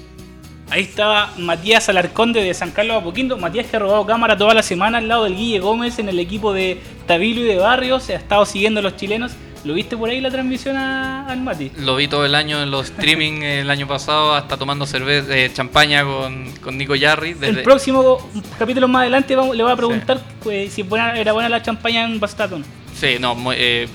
[0.70, 3.38] Ahí estaba Matías Alarconde de San Carlos Apoquindo.
[3.38, 6.18] Matías que ha robado cámara toda la semana al lado del Guille Gómez en el
[6.18, 8.10] equipo de Tabilo y de Barrios.
[8.10, 9.32] Ha estado siguiendo a los chilenos
[9.68, 11.70] ¿Lo viste por ahí la transmisión al Mati?
[11.76, 15.50] Lo vi todo el año en los streaming el año pasado, hasta tomando cerveza, eh,
[15.52, 17.36] champaña con, con Nico Yarri.
[17.38, 22.06] El próximo capítulo más adelante le voy a preguntar pues, si era buena la champaña
[22.06, 22.64] en Bastaton.
[22.94, 23.86] Sí, no, eh,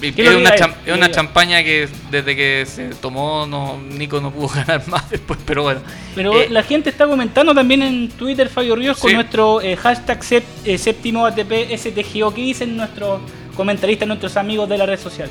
[0.00, 0.54] es, una,
[0.86, 5.38] es una champaña que desde que se tomó no, Nico no pudo ganar más después,
[5.44, 5.80] pero bueno.
[6.14, 10.24] Pero eh, la gente está comentando también en Twitter Fabio Ríos con nuestro eh, hashtag
[10.24, 12.32] séptimo ATP STGO.
[12.32, 13.20] ¿Qué dicen nuestros
[13.58, 15.28] comentaristas, nuestros amigos de la red social?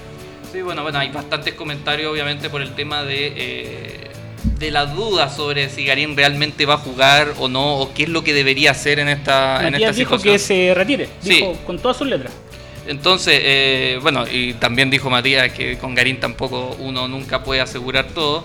[0.52, 4.12] Sí, bueno, bueno, hay bastantes comentarios obviamente por el tema de
[4.60, 8.10] de la duda sobre si Garín realmente va a jugar o no, o qué es
[8.10, 11.98] lo que debería hacer en esta, en esta dijo que se retire, dijo con todas
[11.98, 12.34] sus letras.
[12.88, 18.08] Entonces, eh, bueno, y también dijo Matías que con Garín tampoco uno nunca puede asegurar
[18.08, 18.44] todo.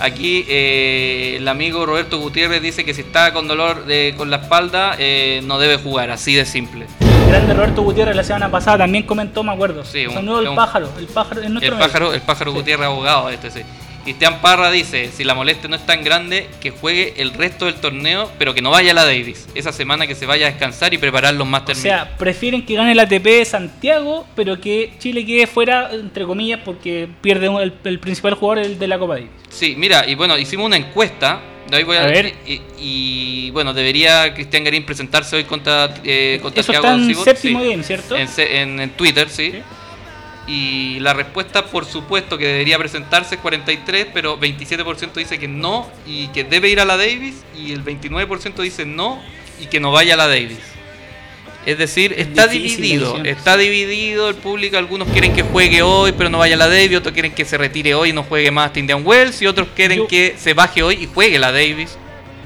[0.00, 4.38] Aquí eh, el amigo Roberto Gutiérrez dice que si está con dolor de, con la
[4.38, 6.86] espalda eh, no debe jugar, así de simple.
[7.32, 9.82] El grande Roberto Gutiérrez la semana pasada también comentó, me acuerdo.
[9.86, 13.62] Sí, un, el pájaro, el pájaro, el pájaro, el pájaro Gutiérrez abogado, este sí.
[14.04, 17.76] Cristian Parra dice, si la molestia no es tan grande, que juegue el resto del
[17.76, 19.48] torneo, pero que no vaya a la Davis.
[19.54, 21.78] Esa semana que se vaya a descansar y preparar los Masters.
[21.78, 26.24] O sea, prefieren que gane el ATP de Santiago, pero que Chile quede fuera, entre
[26.24, 27.48] comillas, porque pierde
[27.84, 29.30] el, principal jugador de la Copa Davis.
[29.48, 31.40] Sí, mira, y bueno, hicimos una encuesta.
[31.70, 32.34] Ahí voy a, ver.
[32.78, 37.82] Y, bueno, debería Cristian Garín presentarse hoy contra, eh, contra Eso está en séptimo game,
[37.82, 38.16] ¿cierto?
[38.16, 39.52] En, Twitter, ¿sí?
[40.46, 45.88] Y la respuesta, por supuesto, que debería presentarse es 43, pero 27% dice que no
[46.06, 49.20] y que debe ir a la Davis, y el 29% dice no
[49.60, 50.58] y que no vaya a la Davis.
[51.64, 54.76] Es decir, está difícil dividido, está dividido el público.
[54.78, 56.98] Algunos quieren que juegue hoy, pero no vaya a la Davis.
[56.98, 59.40] Otros quieren que se retire hoy y no juegue más hasta Indian Wells.
[59.42, 61.96] Y otros quieren Yo- que se baje hoy y juegue la Davis.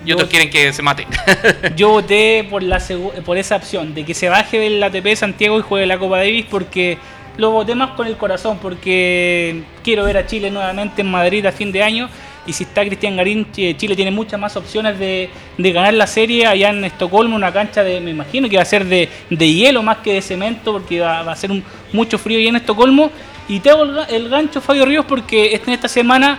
[0.04, 1.06] Y Yo- otros quieren que se mate.
[1.76, 2.78] Yo voté por, la
[3.24, 6.44] por esa opción, de que se baje del ATP Santiago y juegue la Copa Davis,
[6.50, 6.98] porque
[7.36, 11.52] lo voté más con el corazón, porque quiero ver a Chile nuevamente en Madrid a
[11.52, 12.08] fin de año.
[12.46, 16.06] Y si está Cristian Garín, Ch- Chile tiene muchas más opciones de, de ganar la
[16.06, 19.52] serie allá en Estocolmo, una cancha de, me imagino que va a ser de, de
[19.52, 23.10] hielo más que de cemento, porque va, a ser un- mucho frío allá en Estocolmo.
[23.48, 26.38] Y te hago el, ga- el gancho, Fabio Ríos, porque este- en esta semana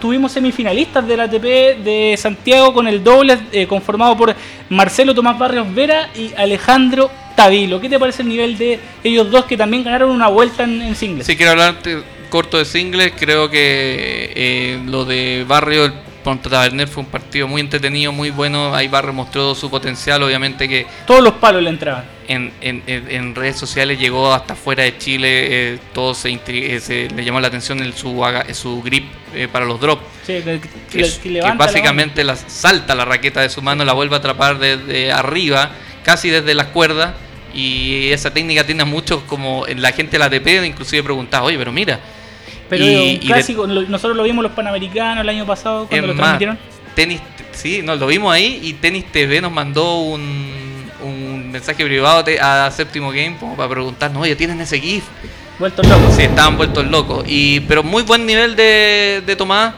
[0.00, 1.42] tuvimos semifinalistas del ATP
[1.84, 4.34] de Santiago con el doble eh, conformado por
[4.70, 7.80] Marcelo Tomás Barrios Vera y Alejandro Tavilo.
[7.80, 10.96] ¿Qué te parece el nivel de ellos dos que también ganaron una vuelta en, en
[10.96, 11.26] singles?
[11.26, 15.92] Si quiero hablarte corto de singles, creo que eh, lo de Barrio el
[16.24, 18.74] contra Taberner fue un partido muy entretenido, muy bueno.
[18.74, 22.04] Ahí Barrio mostró su potencial, obviamente que Todos los palos le entraban.
[22.26, 22.82] en, en-
[23.36, 25.28] redes sociales llegó hasta fuera de Chile,
[25.74, 29.04] eh, todo se, eh, se le llamó la atención el, su, grip
[29.36, 30.02] eh, para los drops.
[30.26, 33.48] Sí, que, que- Que, que es- que levanta la básicamente la salta la raqueta de
[33.48, 35.70] su mano, la vuelve a atrapar desde arriba,
[36.02, 37.14] casi desde las cuerdas.
[37.56, 41.56] Y esa técnica tiene a muchos como la gente de la ATP, inclusive preguntaba, oye,
[41.58, 41.98] pero mira.
[42.68, 46.08] Pero y- un y de- clásico, nosotros lo vimos los Panamericanos el año pasado cuando
[46.08, 46.58] lo más, transmitieron.
[46.94, 47.20] Tenis,
[47.52, 52.70] sí, nos lo vimos ahí y Tenis TV nos mandó un, un mensaje privado a
[52.70, 55.04] Séptimo Game como para preguntarnos, oye, ¿tienen ese GIF?
[55.58, 56.14] Vueltos locos.
[56.14, 57.24] Sí, estaban vueltos locos.
[57.26, 59.74] Y, pero muy buen nivel de, de Tomás,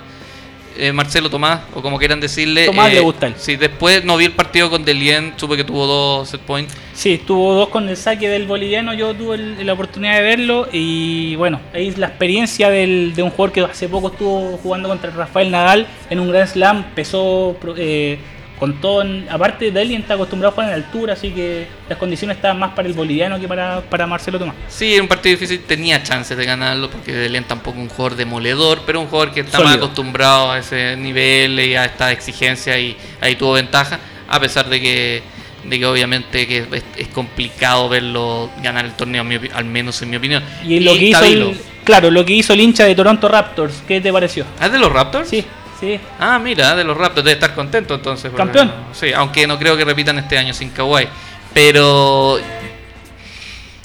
[0.78, 2.66] eh, Marcelo Tomás, o como quieran decirle.
[2.66, 3.34] Tomás eh, le gusta él.
[3.36, 6.74] Sí, después no vi el partido con Delien, supe que tuvo dos set points.
[6.94, 10.68] Sí, tuvo dos con el saque del boliviano, yo tuve el- la oportunidad de verlo
[10.72, 14.88] y bueno, ahí es la experiencia del- de un jugador que hace poco estuvo jugando
[14.88, 18.18] contra Rafael Nadal en un Grand Slam, pesó eh,
[18.58, 21.98] con todo, en- aparte de él está acostumbrado a jugar en altura, así que las
[21.98, 24.54] condiciones estaban más para el boliviano que para, para Marcelo Tomás.
[24.68, 28.16] Sí, era un partido difícil, tenía chances de ganarlo porque Delien tampoco es un jugador
[28.16, 32.78] demoledor, pero un jugador que está más acostumbrado a ese nivel y a esta exigencia
[32.78, 35.22] y ahí tuvo ventaja, a pesar de que,
[35.64, 40.16] de que obviamente que es, es complicado verlo ganar el torneo, al menos en mi
[40.16, 40.42] opinión.
[40.66, 44.00] Y lo que hizo el, claro, lo que hizo el hincha de Toronto Raptors, ¿qué
[44.00, 44.44] te pareció?
[44.58, 45.28] ¿Ah, es de los Raptors?
[45.28, 45.44] Sí,
[45.80, 45.98] sí.
[46.18, 48.30] Ah, mira, de los Raptors, debe estar contento entonces.
[48.30, 48.72] porque- Campeón.
[48.92, 51.06] Sí, aunque no creo que repitan este año sin Kawhi.
[51.54, 52.38] Pero.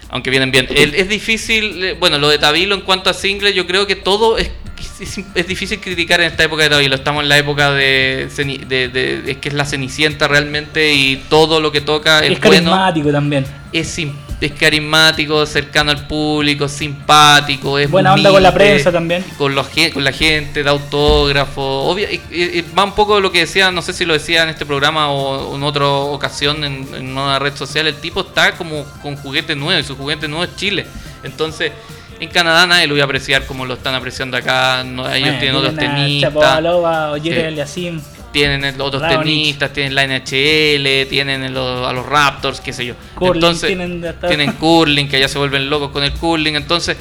[0.09, 0.67] Aunque vienen bien.
[0.69, 3.95] El- es difícil, eh, bueno, lo de Tabilo en cuanto a singles, yo creo que
[3.95, 4.51] todo es,
[4.99, 6.93] es, es difícil criticar en esta época de Tabilo.
[6.93, 8.27] Estamos en la época de,
[8.67, 12.39] de, de- es que es la cenicienta realmente y todo lo que toca es, Es
[12.41, 13.45] bueno carismático también.
[13.71, 14.13] es, sim-
[14.47, 19.23] es carismático, cercano al público, simpático, es Buena onda con la humilde, prensa también.
[19.37, 21.61] Con, los, con la gente, da autógrafo.
[21.89, 24.65] Obvia- y- va un poco lo que decía, no sé si lo decía en este
[24.65, 27.87] programa o en otra ocasión en, en una red social.
[27.87, 30.85] El tipo está como con juguete nuevo y su juguete nuevo es Chile.
[31.23, 31.71] Entonces,
[32.19, 34.83] en Canadá nadie lo voy a apreciar como lo están apreciando acá.
[34.85, 38.01] No, ellos Bueno, tienen otros tenistas Chapovalova, Ollete Sí.
[38.33, 39.19] Tienen el- otros Raonic.
[39.19, 41.49] tenistas, tienen la NHL, tienen a
[41.93, 42.95] los Raptors, qué sé yo.
[43.15, 46.55] Curling, entonces, tienen hasta- tienen curling, que ya se vuelven locos con el curling.
[46.55, 46.97] Entonces,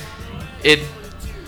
[0.63, 0.81] eh,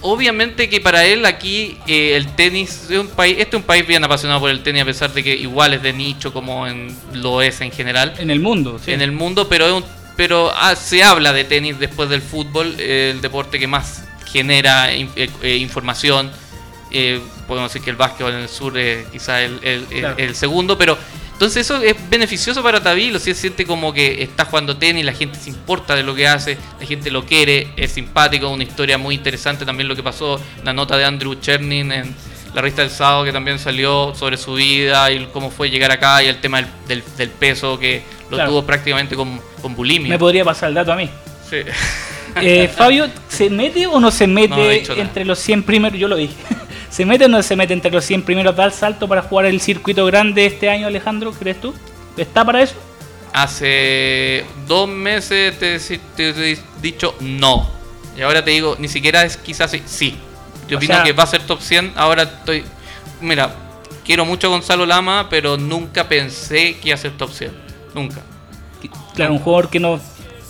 [0.01, 3.87] obviamente que para él aquí eh, el tenis es un país, este es un país
[3.87, 6.95] bien apasionado por el tenis, a pesar de que igual es de nicho como en,
[7.13, 8.93] lo es en general En el mundo, sí.
[8.93, 9.85] en el mundo, pero es un-
[10.17, 14.93] pero ah, se habla de tenis después del fútbol, eh, el deporte que más genera
[14.93, 15.07] eh,
[15.61, 16.31] información.
[16.91, 20.15] Eh, podemos decir que el básquetbol en el sur es quizás el, el- el- Claro.
[20.19, 20.97] el segundo, pero
[21.33, 25.13] entonces eso es beneficioso para Tabilo, si se siente como que está jugando tenis, la
[25.13, 28.97] gente se importa de lo que hace, la gente lo quiere, es simpático, una historia
[28.99, 32.15] muy interesante también lo que pasó, una nota de Andrew Chernin en
[32.55, 36.23] la revista del sábado que también salió sobre su vida y cómo fue llegar acá
[36.23, 38.51] y el tema del, del- del peso que lo Claro.
[38.51, 40.11] tuvo prácticamente con, con bulimia.
[40.11, 41.11] Me podría pasar el dato a mí.
[41.51, 41.57] Sí.
[42.41, 45.99] Eh, Fabio, ¿se mete o no se mete No, he entre los 100 primeros?
[45.99, 46.35] Yo lo dije.
[46.95, 48.55] ¿Se mete o no se mete entre los 100 primeros?
[48.55, 51.33] ¿Da el salto para jugar el circuito grande este año, Alejandro?
[51.33, 51.75] ¿Crees tú?
[52.17, 52.77] ¿Está para eso?
[53.33, 55.75] Hace dos meses te,
[56.17, 57.69] he dicho no.
[58.17, 59.83] Y ahora te digo, ni siquiera es quizás sí.
[59.85, 60.17] sí.
[60.69, 61.95] Yo O opino sea- que va a ser top 100.
[61.97, 62.63] Ahora estoy.
[63.21, 63.53] Mira,
[64.05, 67.51] quiero mucho a Gonzalo Lama, pero nunca pensé que iba a ser top 100.
[67.93, 68.21] Nunca.
[69.17, 69.99] Claro, un jugador que no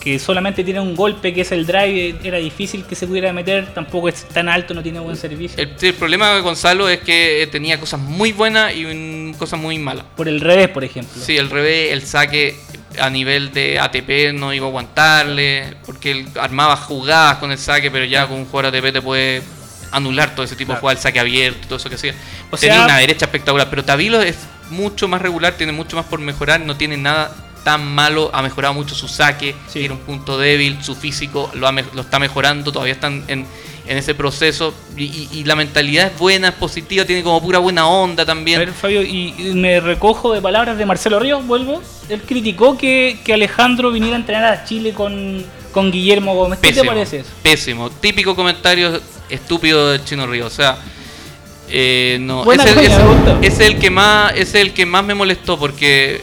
[0.04, 3.72] que solamente tiene un golpe que es el drive, era difícil que se pudiera meter,
[3.72, 5.60] tampoco es tan alto, no tiene buen servicio.
[5.62, 9.58] El, el problema de Gonzalo es que eh, tenía cosas muy buenas y mm, cosas
[9.58, 10.04] muy malas.
[10.14, 11.22] Por el revés, por ejemplo.
[11.22, 12.54] Sí, el revés, el saque
[13.00, 17.90] a nivel de ATP no iba a aguantarle, porque él armaba jugadas con el saque,
[17.90, 19.42] pero ya con un jugador ATP te puede
[19.90, 20.76] anular todo ese tipo Claro.
[20.76, 22.14] de jugadas, el saque abierto, todo eso que hacía.
[22.50, 24.36] O Tenía sea- una derecha espectacular, pero Tabilo es
[24.70, 28.74] mucho más regular, tiene mucho más por mejorar, no tiene nada tan malo, ha mejorado
[28.74, 29.80] mucho su saque, Sí.
[29.80, 33.46] tiene un punto débil, su físico lo, ha me- lo está mejorando, todavía están en,
[33.86, 37.58] en ese proceso y, y- y la mentalidad es buena, es positiva, tiene como pura
[37.58, 38.58] buena onda A también.
[38.60, 41.82] ver, Fabio, y y me recojo de palabras de Marcelo Ríos, vuelvo.
[42.08, 46.58] Él criticó que, que Alejandro viniera a entrenar a Chile con, con Guillermo Gómez.
[46.60, 47.30] ¿Qué te parece eso?
[47.42, 47.88] Pésimo.
[47.90, 49.00] Típico comentario
[49.30, 50.46] estúpido de Chino Río.
[50.46, 50.76] O sea,
[51.70, 52.50] eh, no.
[52.52, 56.20] Es, el, es- es el que más, es el que más me molestó porque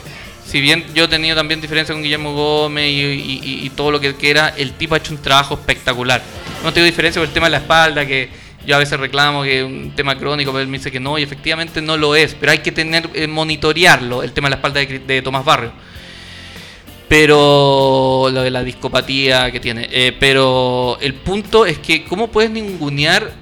[0.52, 4.50] si bien yo he tenido también diferencia con Guillermo Gómez y, todo lo que quiera,
[4.50, 6.22] el tipo ha hecho un trabajo espectacular.
[6.62, 8.28] No tengo diferencia con el tema de la espalda que
[8.68, 11.18] yo a veces reclamo que es un tema crónico, pero él me dice que no,
[11.18, 14.56] y efectivamente no lo es, pero hay que tener, eh, monitorearlo, el tema de la
[14.58, 15.72] espalda de, de Tomás Barrio
[17.08, 19.90] pero lo de la discopatía que tiene.
[19.92, 23.34] Eh, pero el punto es que, ¿cómo puedes ningunear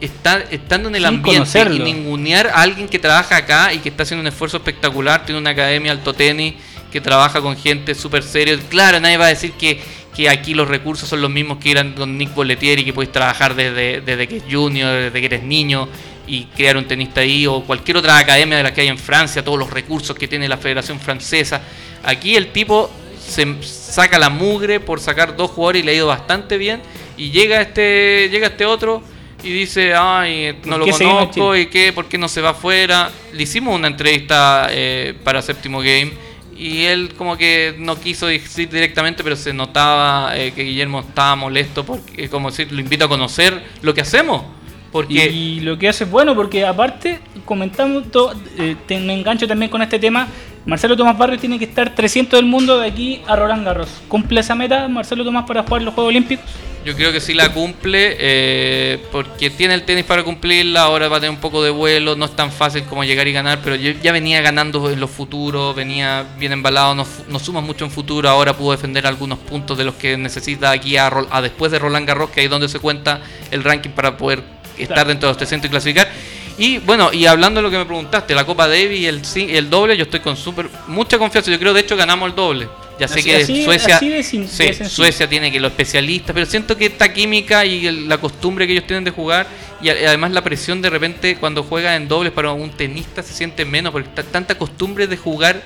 [0.00, 1.84] estar, estando en el Sin ambiente y conocerlo.
[1.84, 5.24] ningunear a alguien que trabaja acá y que está haciendo un esfuerzo espectacular?
[5.24, 6.54] Tiene una academia alto tenis
[6.90, 8.58] que trabaja con gente súper seria.
[8.68, 9.80] Claro, nadie va a decir que,
[10.14, 13.12] que aquí los recursos son los mismos que eran con Nick Boletier y que puedes
[13.12, 15.88] trabajar desde, desde que es junior, desde que eres niño
[16.26, 19.44] y crear un tenista ahí o cualquier otra academia de las que hay en Francia,
[19.44, 21.60] todos los recursos que tiene la Federación Francesa.
[22.02, 26.06] Aquí el tipo se saca la mugre por sacar dos jugadores y le ha ido
[26.06, 26.80] bastante bien
[27.16, 29.02] y llega este llega este otro
[29.46, 33.10] y dice, ay, no ¿Por lo conozco y qué, por qué no se va afuera.
[33.32, 36.12] Le hicimos una entrevista eh, para Séptimo Game
[36.58, 41.36] y él como que no quiso decir directamente, pero se notaba eh, que Guillermo estaba
[41.36, 44.42] molesto porque, como decir, lo invito a conocer lo que hacemos.
[44.90, 49.46] Porque Y lo que hace es bueno porque aparte comentamos, to- eh, te- me engancho
[49.46, 50.26] también con este tema,
[50.64, 53.88] Marcelo Tomás Barrios tiene que estar 300 del mundo de aquí a Roland Garros.
[54.08, 56.44] ¿Cumple esa meta Marcelo Tomás para jugar los Juegos Olímpicos?
[56.86, 61.16] Yo creo que sí la cumple, eh, porque tiene el tenis para cumplirla, ahora va
[61.16, 63.74] a tener un poco de vuelo, no es tan fácil como llegar y ganar, pero
[63.74, 67.84] yo ya venía ganando en los futuros, venía bien embalado, no, fu- no suma mucho
[67.84, 71.72] en futuro, ahora pudo defender algunos puntos de los que necesita aquí a, a después
[71.72, 73.20] de Roland Garros, que ahí es donde se cuenta
[73.50, 74.44] el ranking para poder
[74.78, 76.08] estar dentro de los 300 y clasificar.
[76.56, 79.68] Y bueno, y hablando de lo que me preguntaste, la Copa Davis y el, el
[79.68, 82.68] doble, yo estoy con súper mucha confianza, yo creo de hecho ganamos el doble.
[82.98, 84.88] Ya sé Así- que así- Suecia, así de sin- sí, de sencillo.
[84.88, 88.72] Suecia tiene que los especialistas, pero siento que esta química y el- la costumbre que
[88.72, 89.46] ellos tienen de jugar
[89.82, 93.66] y además la presión de repente cuando juega en dobles para un tenista se siente
[93.66, 95.62] menos porque ta- tanta costumbre de jugar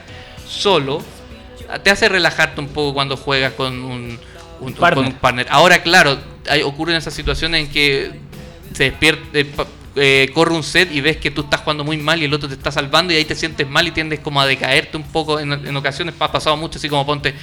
[0.48, 1.02] solo
[1.84, 4.18] te hace relajarte un poco cuando juegas con un,
[4.60, 4.94] un- Partner.
[5.04, 5.46] con un partner.
[5.50, 8.10] Ahora, claro, hay, ocurren esas situaciones en que
[8.74, 9.22] se despierta,
[9.96, 12.48] eh, corre un set y ves que tú estás jugando muy mal y el otro
[12.48, 15.40] te está salvando y ahí te sientes mal y tiendes como a decaerte un poco.
[15.40, 17.34] En, en ocasiones ha pasado mucho, así como ponte,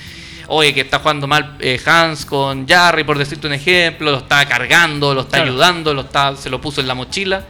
[0.47, 4.45] oye, que está jugando mal eh, Hans con Jarry, por decirte un ejemplo, lo está
[4.47, 5.51] cargando, lo está Claro.
[5.51, 7.45] ayudando, lo está, se lo puso en la mochila.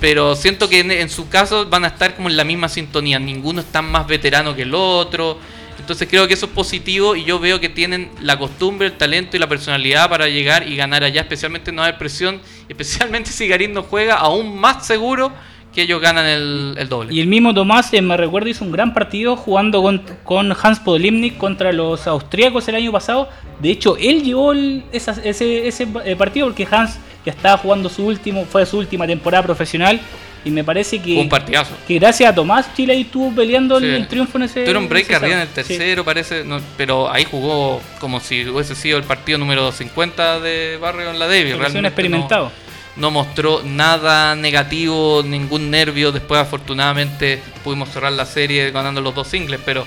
[0.00, 3.18] Pero siento que en, en su caso van a estar como en la misma sintonía.
[3.18, 5.38] Ninguno está más veterano que el otro.
[5.78, 9.36] Entonces creo que eso es positivo y yo veo que tienen la costumbre, el talento
[9.36, 13.72] y la personalidad para llegar y ganar allá, especialmente no haber presión, especialmente si Garín
[13.72, 15.32] no juega, aún más seguro
[15.74, 17.12] que ellos ganan el, doble.
[17.12, 19.82] Y el mismo Tomás, eh, me recuerdo, hizo un gran partido jugando
[20.24, 23.28] con, Hans Podlimnik contra los austríacos el año pasado.
[23.60, 28.06] De hecho, él llevó el- ese, ese eh, partido porque Hans ya estaba jugando su
[28.06, 30.00] último, fue su última temporada profesional.
[30.46, 31.74] Y me parece que, un partidazo.
[31.88, 33.90] que gracias a Tomás Chile ahí estuvo peleando el, Sí.
[33.90, 34.60] el triunfo en ese.
[34.60, 35.48] Tuvieron break ese arriba en el.
[35.48, 35.54] Sí.
[35.54, 40.78] tercero, parece, no, pero ahí jugó como si hubiese sido el partido número 50 de
[40.80, 42.52] Barrio en la un Realmente experimentado.
[42.94, 46.12] No, no mostró nada negativo, ningún nervio.
[46.12, 49.84] Después, afortunadamente, pudimos cerrar la serie ganando los dos singles, pero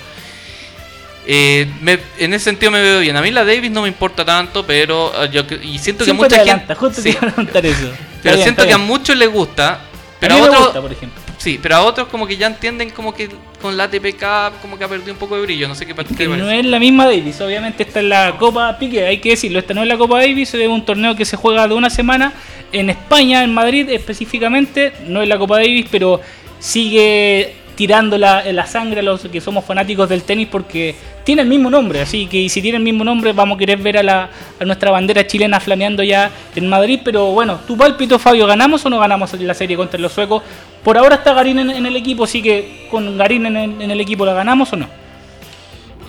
[1.26, 3.16] eh, me- en ese sentido me veo bien.
[3.16, 6.28] A mí la Davis no me importa tanto, pero eh, yo y siento que Siempre
[6.28, 6.74] mucha te gente.
[6.74, 7.90] justo Sí, te iba a preguntar eso.
[8.22, 9.80] Pero bien, siento que a muchos les gusta.
[10.20, 11.20] Pero a otros, gusta, por ejemplo.
[11.38, 13.30] sí, pero a otros como que ya entienden como que
[13.60, 15.66] con la Cup como que ha perdido un poco de brillo.
[15.66, 16.60] No sé qué parte no parece.
[16.60, 19.82] es la misma Davis, obviamente esta es la Copa Pique, hay que decirlo, esta no
[19.82, 22.34] es la Copa Davis, es un torneo que se juega de una semana
[22.72, 26.20] en España, en Madrid específicamente, no es la Copa Davis, pero
[26.58, 31.48] sigue tirando la, la sangre a los que somos fanáticos del tenis porque tiene el
[31.48, 34.02] mismo nombre, así que y si tiene el mismo nombre vamos a querer ver a,
[34.02, 34.28] la,
[34.60, 38.90] a nuestra bandera chilena flameando ya en Madrid, pero bueno, tu pálpito Fabio, ¿ganamos o
[38.90, 40.42] no ganamos la serie contra los suecos?
[40.84, 43.90] Por ahora está Garín en, en el equipo, así que con Garín en el, en
[43.90, 44.86] el equipo la ganamos o no?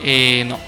[0.03, 0.59] Eh, no.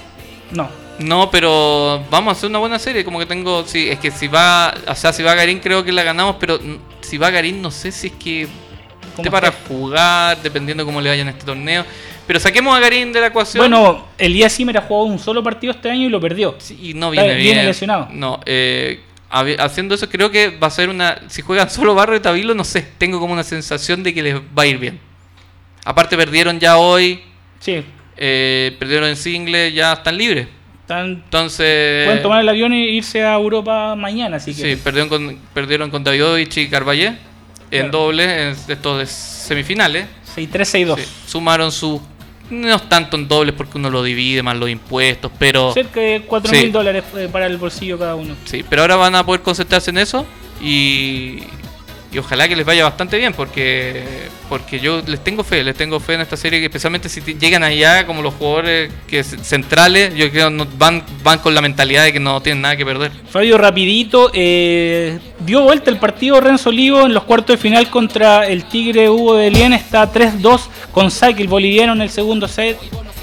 [0.52, 0.84] No.
[0.98, 3.04] No, pero vamos a hacer una buena serie.
[3.04, 3.64] Como que tengo.
[3.66, 4.72] Sí, es que si va.
[4.86, 6.36] O sea, si va Garín, creo que la ganamos.
[6.38, 6.60] Pero
[7.00, 8.48] si va Garín, no sé si es que.
[9.16, 11.84] ¿Cómo Esté para jugar, dependiendo cómo le vaya en este torneo.
[12.26, 13.60] Pero saquemos a Garín de la ecuación.
[13.60, 16.56] Bueno, Elías Zimmer ha jugado un solo partido este año y lo perdió.
[16.58, 18.08] Sí, y no Está viene bien lesionado.
[18.10, 21.20] No, eh, haciendo eso, creo que va a ser una.
[21.28, 22.86] Si juegan solo Barro y Tabilo, no sé.
[22.98, 24.98] Tengo como una sensación de que les va a ir bien.
[25.84, 27.22] Aparte, perdieron ya hoy.
[27.60, 27.82] Sí.
[28.16, 30.48] eh, perdieron en single, ya están libres.
[30.80, 35.08] Están, Entonces, pueden tomar el avión e irse a Europa mañana, así que sí, perdieron
[35.08, 37.14] con, perdieron con Davidovich y Carballé
[37.78, 40.06] en doble, en estos de semifinales.
[40.36, 40.96] 6-3-6-2.
[40.98, 42.00] Sí, sumaron su.
[42.50, 45.72] No es tanto en dobles porque uno lo divide más los impuestos, pero.
[45.72, 46.56] Cerca de 4 Sí.
[46.62, 48.34] mil dólares eh, para el bolsillo cada uno.
[48.44, 50.26] Sí, pero ahora van a poder concentrarse en eso
[50.60, 51.42] y,
[52.14, 54.04] y ojalá que les vaya bastante bien porque
[54.48, 57.64] porque yo les tengo fe, les tengo fe en esta serie que especialmente si llegan
[57.64, 62.12] allá como los jugadores que centrales, yo creo no van van con la mentalidad de
[62.12, 63.10] que no tienen nada que perder.
[63.28, 68.46] Fabio, rapidito, eh, dio vuelta el partido Renzo Olivo en los cuartos de final contra
[68.46, 69.72] el Tigre Hugo de Lien.
[69.72, 70.60] Está 3-2
[70.92, 72.78] con saque el boliviano en el segundo set.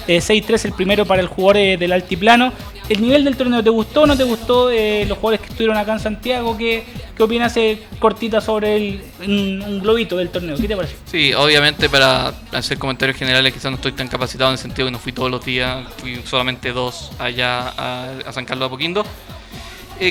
[0.07, 2.51] Eh, 6-3 el primero para el jugador eh, del altiplano.
[2.89, 4.69] ¿El nivel del torneo te gustó o no te gustó?
[4.69, 6.83] eh, los jugadores que estuvieron acá en Santiago, ¿qué,
[7.15, 10.57] qué opinas eh, cortita sobre el, un, globito del torneo?
[10.57, 10.95] ¿Qué te parece?
[11.05, 14.91] Sí, obviamente para hacer comentarios generales quizás no estoy tan capacitado en el sentido que
[14.91, 19.05] no fui todos los días, fui solamente dos allá a, San Carlos de Apoquindo.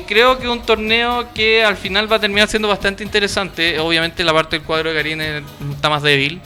[0.06, 3.80] Creo que un torneo que al final va a terminar siendo bastante interesante.
[3.80, 5.42] Obviamente la parte del cuadro de eh,
[5.74, 6.40] está más débil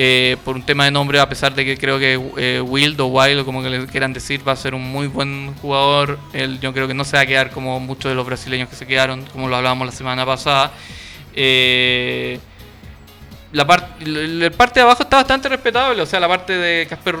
[0.00, 3.06] eh, por un tema de nombre, a pesar de que creo que eh, Wild o
[3.06, 6.20] Wild, o como que le quieran decir, va a ser un muy buen jugador.
[6.32, 8.76] Él, yo creo que no se va a quedar como muchos de los brasileños que
[8.76, 10.70] se quedaron, como lo hablábamos la semana pasada.
[11.34, 12.38] Eh,
[13.50, 17.16] la, parte la parte de abajo está bastante respetable, o sea, la parte de Casper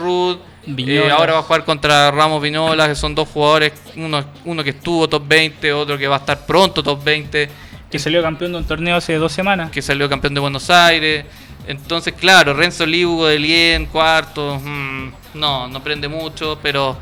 [0.64, 1.08] Viñolas.
[1.08, 4.70] eh, ahora va a jugar contra Ramos Viñolas, que son dos jugadores, uno, uno que
[4.70, 7.48] estuvo top 20, otro que va a estar pronto top 20,
[7.90, 9.72] Que salió campeón de un torneo hace dos semanas.
[9.72, 11.24] que salió campeón de Buenos Aires.
[11.68, 16.96] Entonces, claro, Renzo Liugo de Lien, cuarto, mm, no, no prende mucho, pero...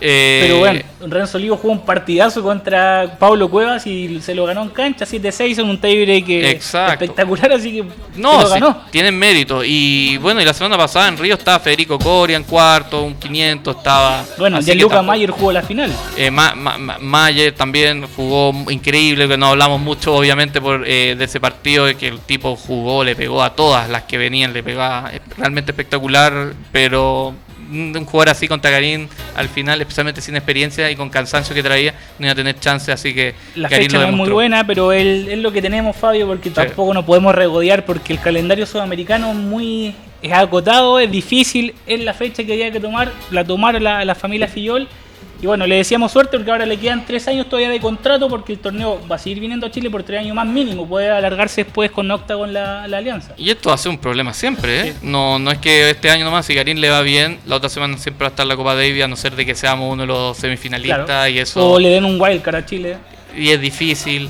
[0.00, 4.62] eh, Pero bueno, Renzo Olivo jugó un partidazo contra Pablo Cuevas y se lo ganó
[4.62, 7.84] en cancha 7-6 en un tiebreak espectacular, así que
[8.16, 8.82] No, se lo sí, ganó.
[8.90, 9.62] tienen mérito.
[9.64, 13.76] Y bueno, y la semana pasada en Río estaba Federico Coria en cuarto, un 500
[13.76, 14.24] estaba.
[14.38, 15.92] Bueno, Gianluca tampoco- Mayer jugó la final.
[16.16, 21.14] Eh, Ma- Ma- Ma- Mayer también jugó increíble, que no hablamos mucho obviamente por eh,
[21.16, 24.52] de ese partido, de que el tipo jugó, le pegó a todas las que venían,
[24.52, 27.34] le pegaba eh, realmente espectacular, pero
[27.70, 31.92] un jugador así contra Garín al final, especialmente sin experiencia y con cansancio que traía,
[32.18, 34.66] no iba a tener chance, así que La Garín fecha lo no es muy buena,
[34.66, 38.66] pero el- es lo que tenemos, Fabio, porque tampoco nos podemos regodear porque el calendario
[38.66, 43.44] sudamericano es muy es acotado, es difícil, es la fecha que había que tomar, la
[43.44, 44.88] tomaron la, la familia Fillol.
[45.40, 48.54] Y bueno, le decíamos suerte porque ahora le quedan tres años todavía de contrato porque
[48.54, 51.62] el torneo va a seguir viniendo a Chile por tres años más mínimo, puede alargarse
[51.62, 53.34] después con Octagon la, la alianza.
[53.36, 54.92] Y esto va a ser un problema siempre, ¿eh?
[54.92, 54.98] Sí.
[55.06, 57.96] No, no es que este año nomás, si Garín le va bien, la otra semana
[57.98, 60.08] siempre va a estar la Copa Davis, a no ser de que seamos uno de
[60.08, 61.28] los semifinalistas Claro.
[61.28, 62.96] y eso O le den un wildcard a Chile.
[63.36, 64.28] y es difícil.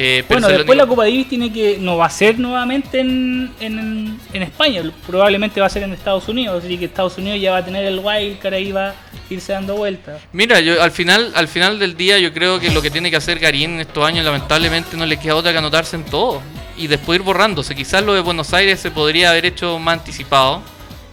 [0.00, 3.50] Eh, pero Bueno, después la Copa Davis tiene que no va a ser nuevamente en,
[3.58, 7.50] en, en España, probablemente va a ser en Estados Unidos, así que Estados Unidos ya
[7.50, 8.94] va a tener el wildcard ahí va a
[9.28, 10.22] irse dando vueltas.
[10.32, 13.16] Mira, yo al final, al final del día yo creo que lo que tiene que
[13.16, 16.42] hacer Garín en estos años lamentablemente no le queda otra que anotarse en todo
[16.76, 17.74] y después ir borrándose.
[17.74, 20.62] Quizás lo de Buenos Aires se podría haber hecho más anticipado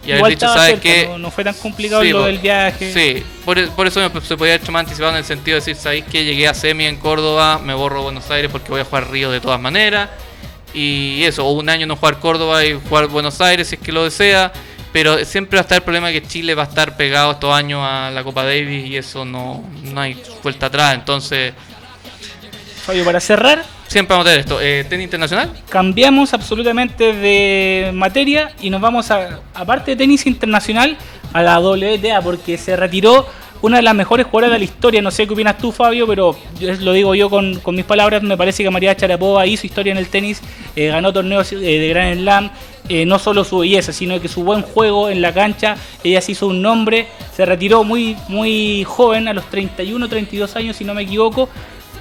[0.06, 1.06] y haber dicho, ¿sabes qué?
[1.08, 2.92] no, no fue tan complicado Sí, lo del viaje.
[2.92, 5.56] Sí, por, e- por eso me- se podía haber hecho más anticipado en el sentido
[5.56, 8.80] de decir, ¿sabéis que llegué a semi en Córdoba, me borro Buenos Aires porque voy
[8.80, 10.10] a jugar Río de todas maneras?
[10.74, 13.92] Y eso, o un año no jugar Córdoba y jugar Buenos Aires si es que
[13.92, 14.52] lo desea.
[14.92, 17.52] Pero siempre va a estar el problema de que Chile va a estar pegado estos
[17.54, 20.94] años a la Copa Davis y eso no, no hay vuelta atrás.
[20.94, 21.52] Entonces,
[22.86, 24.60] Fabio, para cerrar, siempre vamos a tener esto.
[24.60, 25.50] Eh, ¿Tenis internacional?
[25.68, 30.96] cambiamos absolutamente de materia y nos vamos a, aparte de tenis internacional,
[31.32, 33.26] a la WTA, porque se retiró
[33.62, 35.02] una de las mejores jugadoras de la historia.
[35.02, 38.22] No sé qué opinas tú, Fabio, pero lo digo yo con, con mis palabras.
[38.22, 40.40] Me parece que María Sharapova hizo historia en el tenis,
[40.76, 42.50] eh, ganó torneos eh, de Grand Slam.
[42.88, 45.76] eh, no solo su belleza, sino que su buen juego en la cancha.
[46.04, 50.76] Ella se hizo un nombre, se retiró muy, muy joven, a los 31, 32 años,
[50.76, 51.48] si no me equivoco.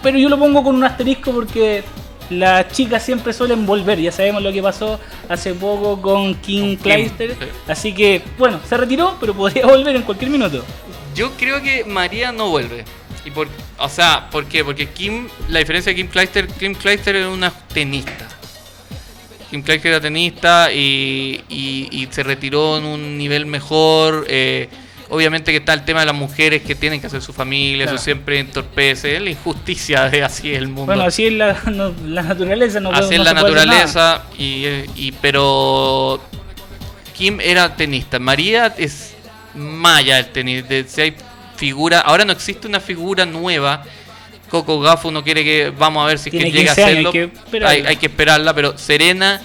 [0.06, 1.84] Pero yo lo pongo con un asterisco porque
[2.30, 4.00] las chicas siempre suelen volver.
[4.00, 7.34] Ya sabemos lo que pasó hace poco con King Clijsters.
[7.40, 7.46] sí.
[7.68, 10.64] Así que, bueno, se retiró, pero podría volver en cualquier minuto.
[11.16, 12.86] Yo creo que María no vuelve.
[13.26, 13.48] Y por,
[13.80, 14.64] o sea, ¿por qué?
[14.64, 18.28] Porque Kim, la diferencia de Kim Clijster, Kim Clijster era una tenista.
[19.50, 24.26] Kim Clijster era tenista y, y- y se retiró en un nivel mejor.
[24.30, 24.70] eh,
[25.10, 27.96] obviamente que está el tema de las mujeres que tienen que hacer su familia, Claro.
[27.98, 29.20] eso siempre entorpece.
[29.20, 30.86] La injusticia de así es el mundo.
[30.88, 32.80] Bueno, así es la, no- la naturaleza.
[32.80, 34.24] No así es la naturaleza.
[34.38, 36.22] Y, eh, y- pero
[37.16, 38.20] Kim era tenista.
[38.20, 39.14] María es
[39.54, 40.68] maya el tenis.
[40.68, 41.16] De, si hay
[41.56, 43.84] figura, ahora no existe una figura nueva.
[44.50, 47.08] Coco Gafo no quiere que vamos a ver si es que llega a 15 años,
[47.08, 47.10] hacerlo.
[47.10, 47.70] hay que esperarla.
[47.70, 49.42] hay, hay que esperarla, pero Serena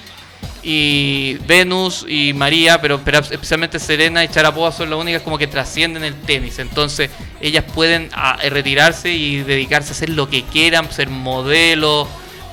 [0.63, 5.47] y Venus y María, pero, pero especialmente Serena y Charapoa son las únicas como que
[5.47, 6.59] trascienden el tenis.
[6.59, 12.07] Entonces ellas pueden ah, retirarse y dedicarse a hacer lo que quieran, ser modelo,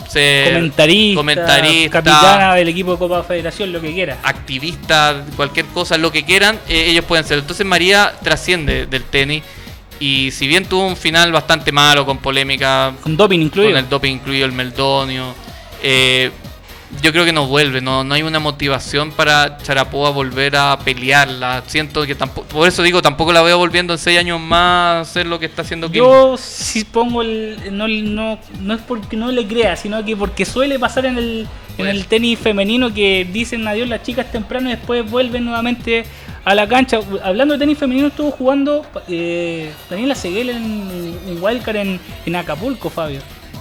[0.07, 4.17] ser comentarista, comentarista, capitana del equipo de Copa Federación, lo que quiera.
[4.23, 7.39] activista, cualquier cosa, lo que quieran, eh, ellos pueden ser.
[7.39, 9.43] Entonces María trasciende del tenis.
[9.99, 13.71] Y si bien tuvo un final bastante malo, con polémica, Con doping incluido.
[13.71, 15.33] con el doping incluido el Meldonio.
[15.81, 16.29] Eh,
[17.01, 21.63] yo creo que no vuelve, no, no hay una motivación para Charapoa volver a pelearla.
[21.67, 24.99] Siento que tampoco, por eso digo, tampoco la veo volviendo en seis años más a
[25.01, 25.97] hacer lo que está haciendo Kim.
[26.03, 27.57] Yo sí pongo el.
[27.71, 31.41] No, no, no es porque no le crea, sino que porque suele pasar en el,
[31.41, 31.91] en Bueno.
[31.91, 36.05] el tenis femenino que dicen adiós las chicas temprano y después vuelven nuevamente
[36.45, 36.99] a la cancha.
[37.21, 42.89] Hablando de tenis femenino, estuvo jugando eh, Daniela Seguel en, en Wildcard en, en Acapulco,
[42.89, 43.19] Fabio.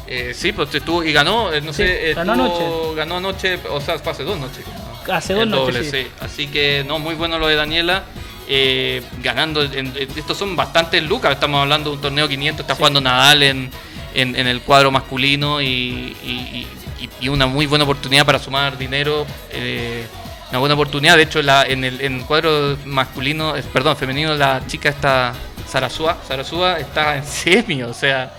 [0.09, 2.47] Eh, sí, pues estuvo y ganó, eh, no Sí, sé, ganó estuvo-
[2.85, 2.95] anoche.
[2.97, 4.65] ganó anoche, o sea, fue hace dos noches.
[5.07, 5.13] ¿no?
[5.15, 6.03] Hace dos noches, sí.
[6.03, 6.09] sí.
[6.21, 8.05] Así que, no, muy bueno lo de Daniela.
[8.49, 11.33] eh, ganando, en- estos son bastantes lucas.
[11.33, 12.61] Estamos hablando de un torneo 500.
[12.61, 12.79] Está Sí.
[12.79, 13.71] jugando Nadal en,
[14.15, 15.67] en, en el cuadro masculino y,
[16.23, 16.69] y-
[17.01, 19.27] y- y una muy buena oportunidad para sumar dinero.
[19.51, 20.07] eh,
[20.51, 21.17] una buena oportunidad.
[21.17, 25.33] De hecho, la, en, el, en el cuadro masculino, eh, perdón, femenino, la chica está
[25.69, 26.17] Sarasúa.
[26.29, 28.33] Sarasúa está en semi, o sea.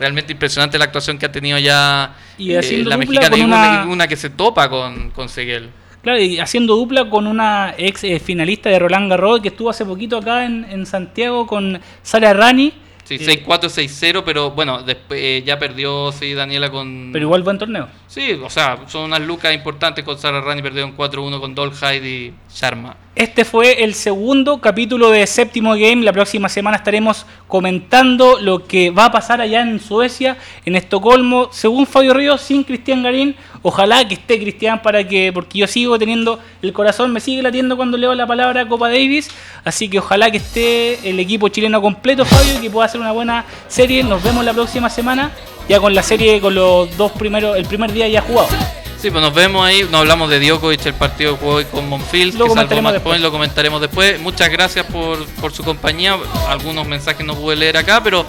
[0.00, 4.08] Realmente impresionante la actuación que ha tenido ya Y eh, la mexicana con y una,
[4.08, 5.70] que se topa con, con Seguel.
[6.02, 9.84] Claro, y haciendo dupla con una ex eh, finalista de Roland Garros que estuvo hace
[9.84, 12.72] poquito acá en, en Santiago con Sara Rani.
[13.04, 17.10] Sí, Eh, 6-4, 6-0, pero bueno, después eh, ya perdió sí, Daniela con.
[17.12, 17.88] Pero igual buen torneo.
[18.06, 22.34] Sí, o sea, son unas lucas importantes con Sara Rani, perdieron 4-1 con Dolhide y
[22.48, 22.96] Sharma.
[23.16, 26.04] Este fue el segundo capítulo de Séptimo Game.
[26.04, 31.48] La próxima semana estaremos comentando lo que va a pasar allá en Suecia, en Estocolmo,
[31.50, 33.34] según Fabio Ríos, sin Cristian Garín.
[33.62, 37.76] Ojalá que esté Cristian para que, porque yo sigo teniendo el corazón, me sigue latiendo
[37.76, 39.28] cuando leo la palabra Copa Davis.
[39.64, 43.10] Así que ojalá que esté el equipo chileno completo, Fabio, y que pueda hacer una
[43.10, 44.04] buena serie.
[44.04, 45.32] Nos vemos la próxima semana,
[45.68, 48.79] ya con la serie, con los dos primeros, el primer día ya jugado.
[49.00, 49.86] Sí, pues nos vemos ahí.
[49.90, 53.12] No hablamos de Djokovic, el partido que jugó hoy con Monfils, Lo que comentaremos después.
[53.12, 54.20] point, lo comentaremos después.
[54.20, 56.18] Muchas gracias por, por su compañía.
[56.48, 58.26] Algunos mensajes no pude leer acá, pero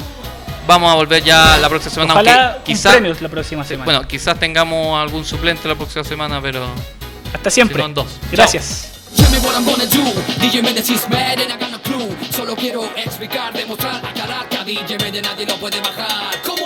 [0.67, 2.13] vamos a volver ya la próxima semana.
[2.13, 3.83] Ojalá quizás, premios la próxima semana.
[3.85, 6.65] bueno, quizás tengamos algún suplente la próxima semana, pero
[7.33, 7.83] Hasta siempre.
[7.83, 8.07] si dos.
[8.31, 8.87] Gracias.
[9.17, 10.13] Tell me what I'm gonna do.
[10.39, 12.15] DJ Mendes is mad and I got no clue.
[12.33, 16.41] Solo quiero explicar, demostrar, aclarar que a DJ Mendes nadie lo puede bajar.
[16.45, 16.61] Como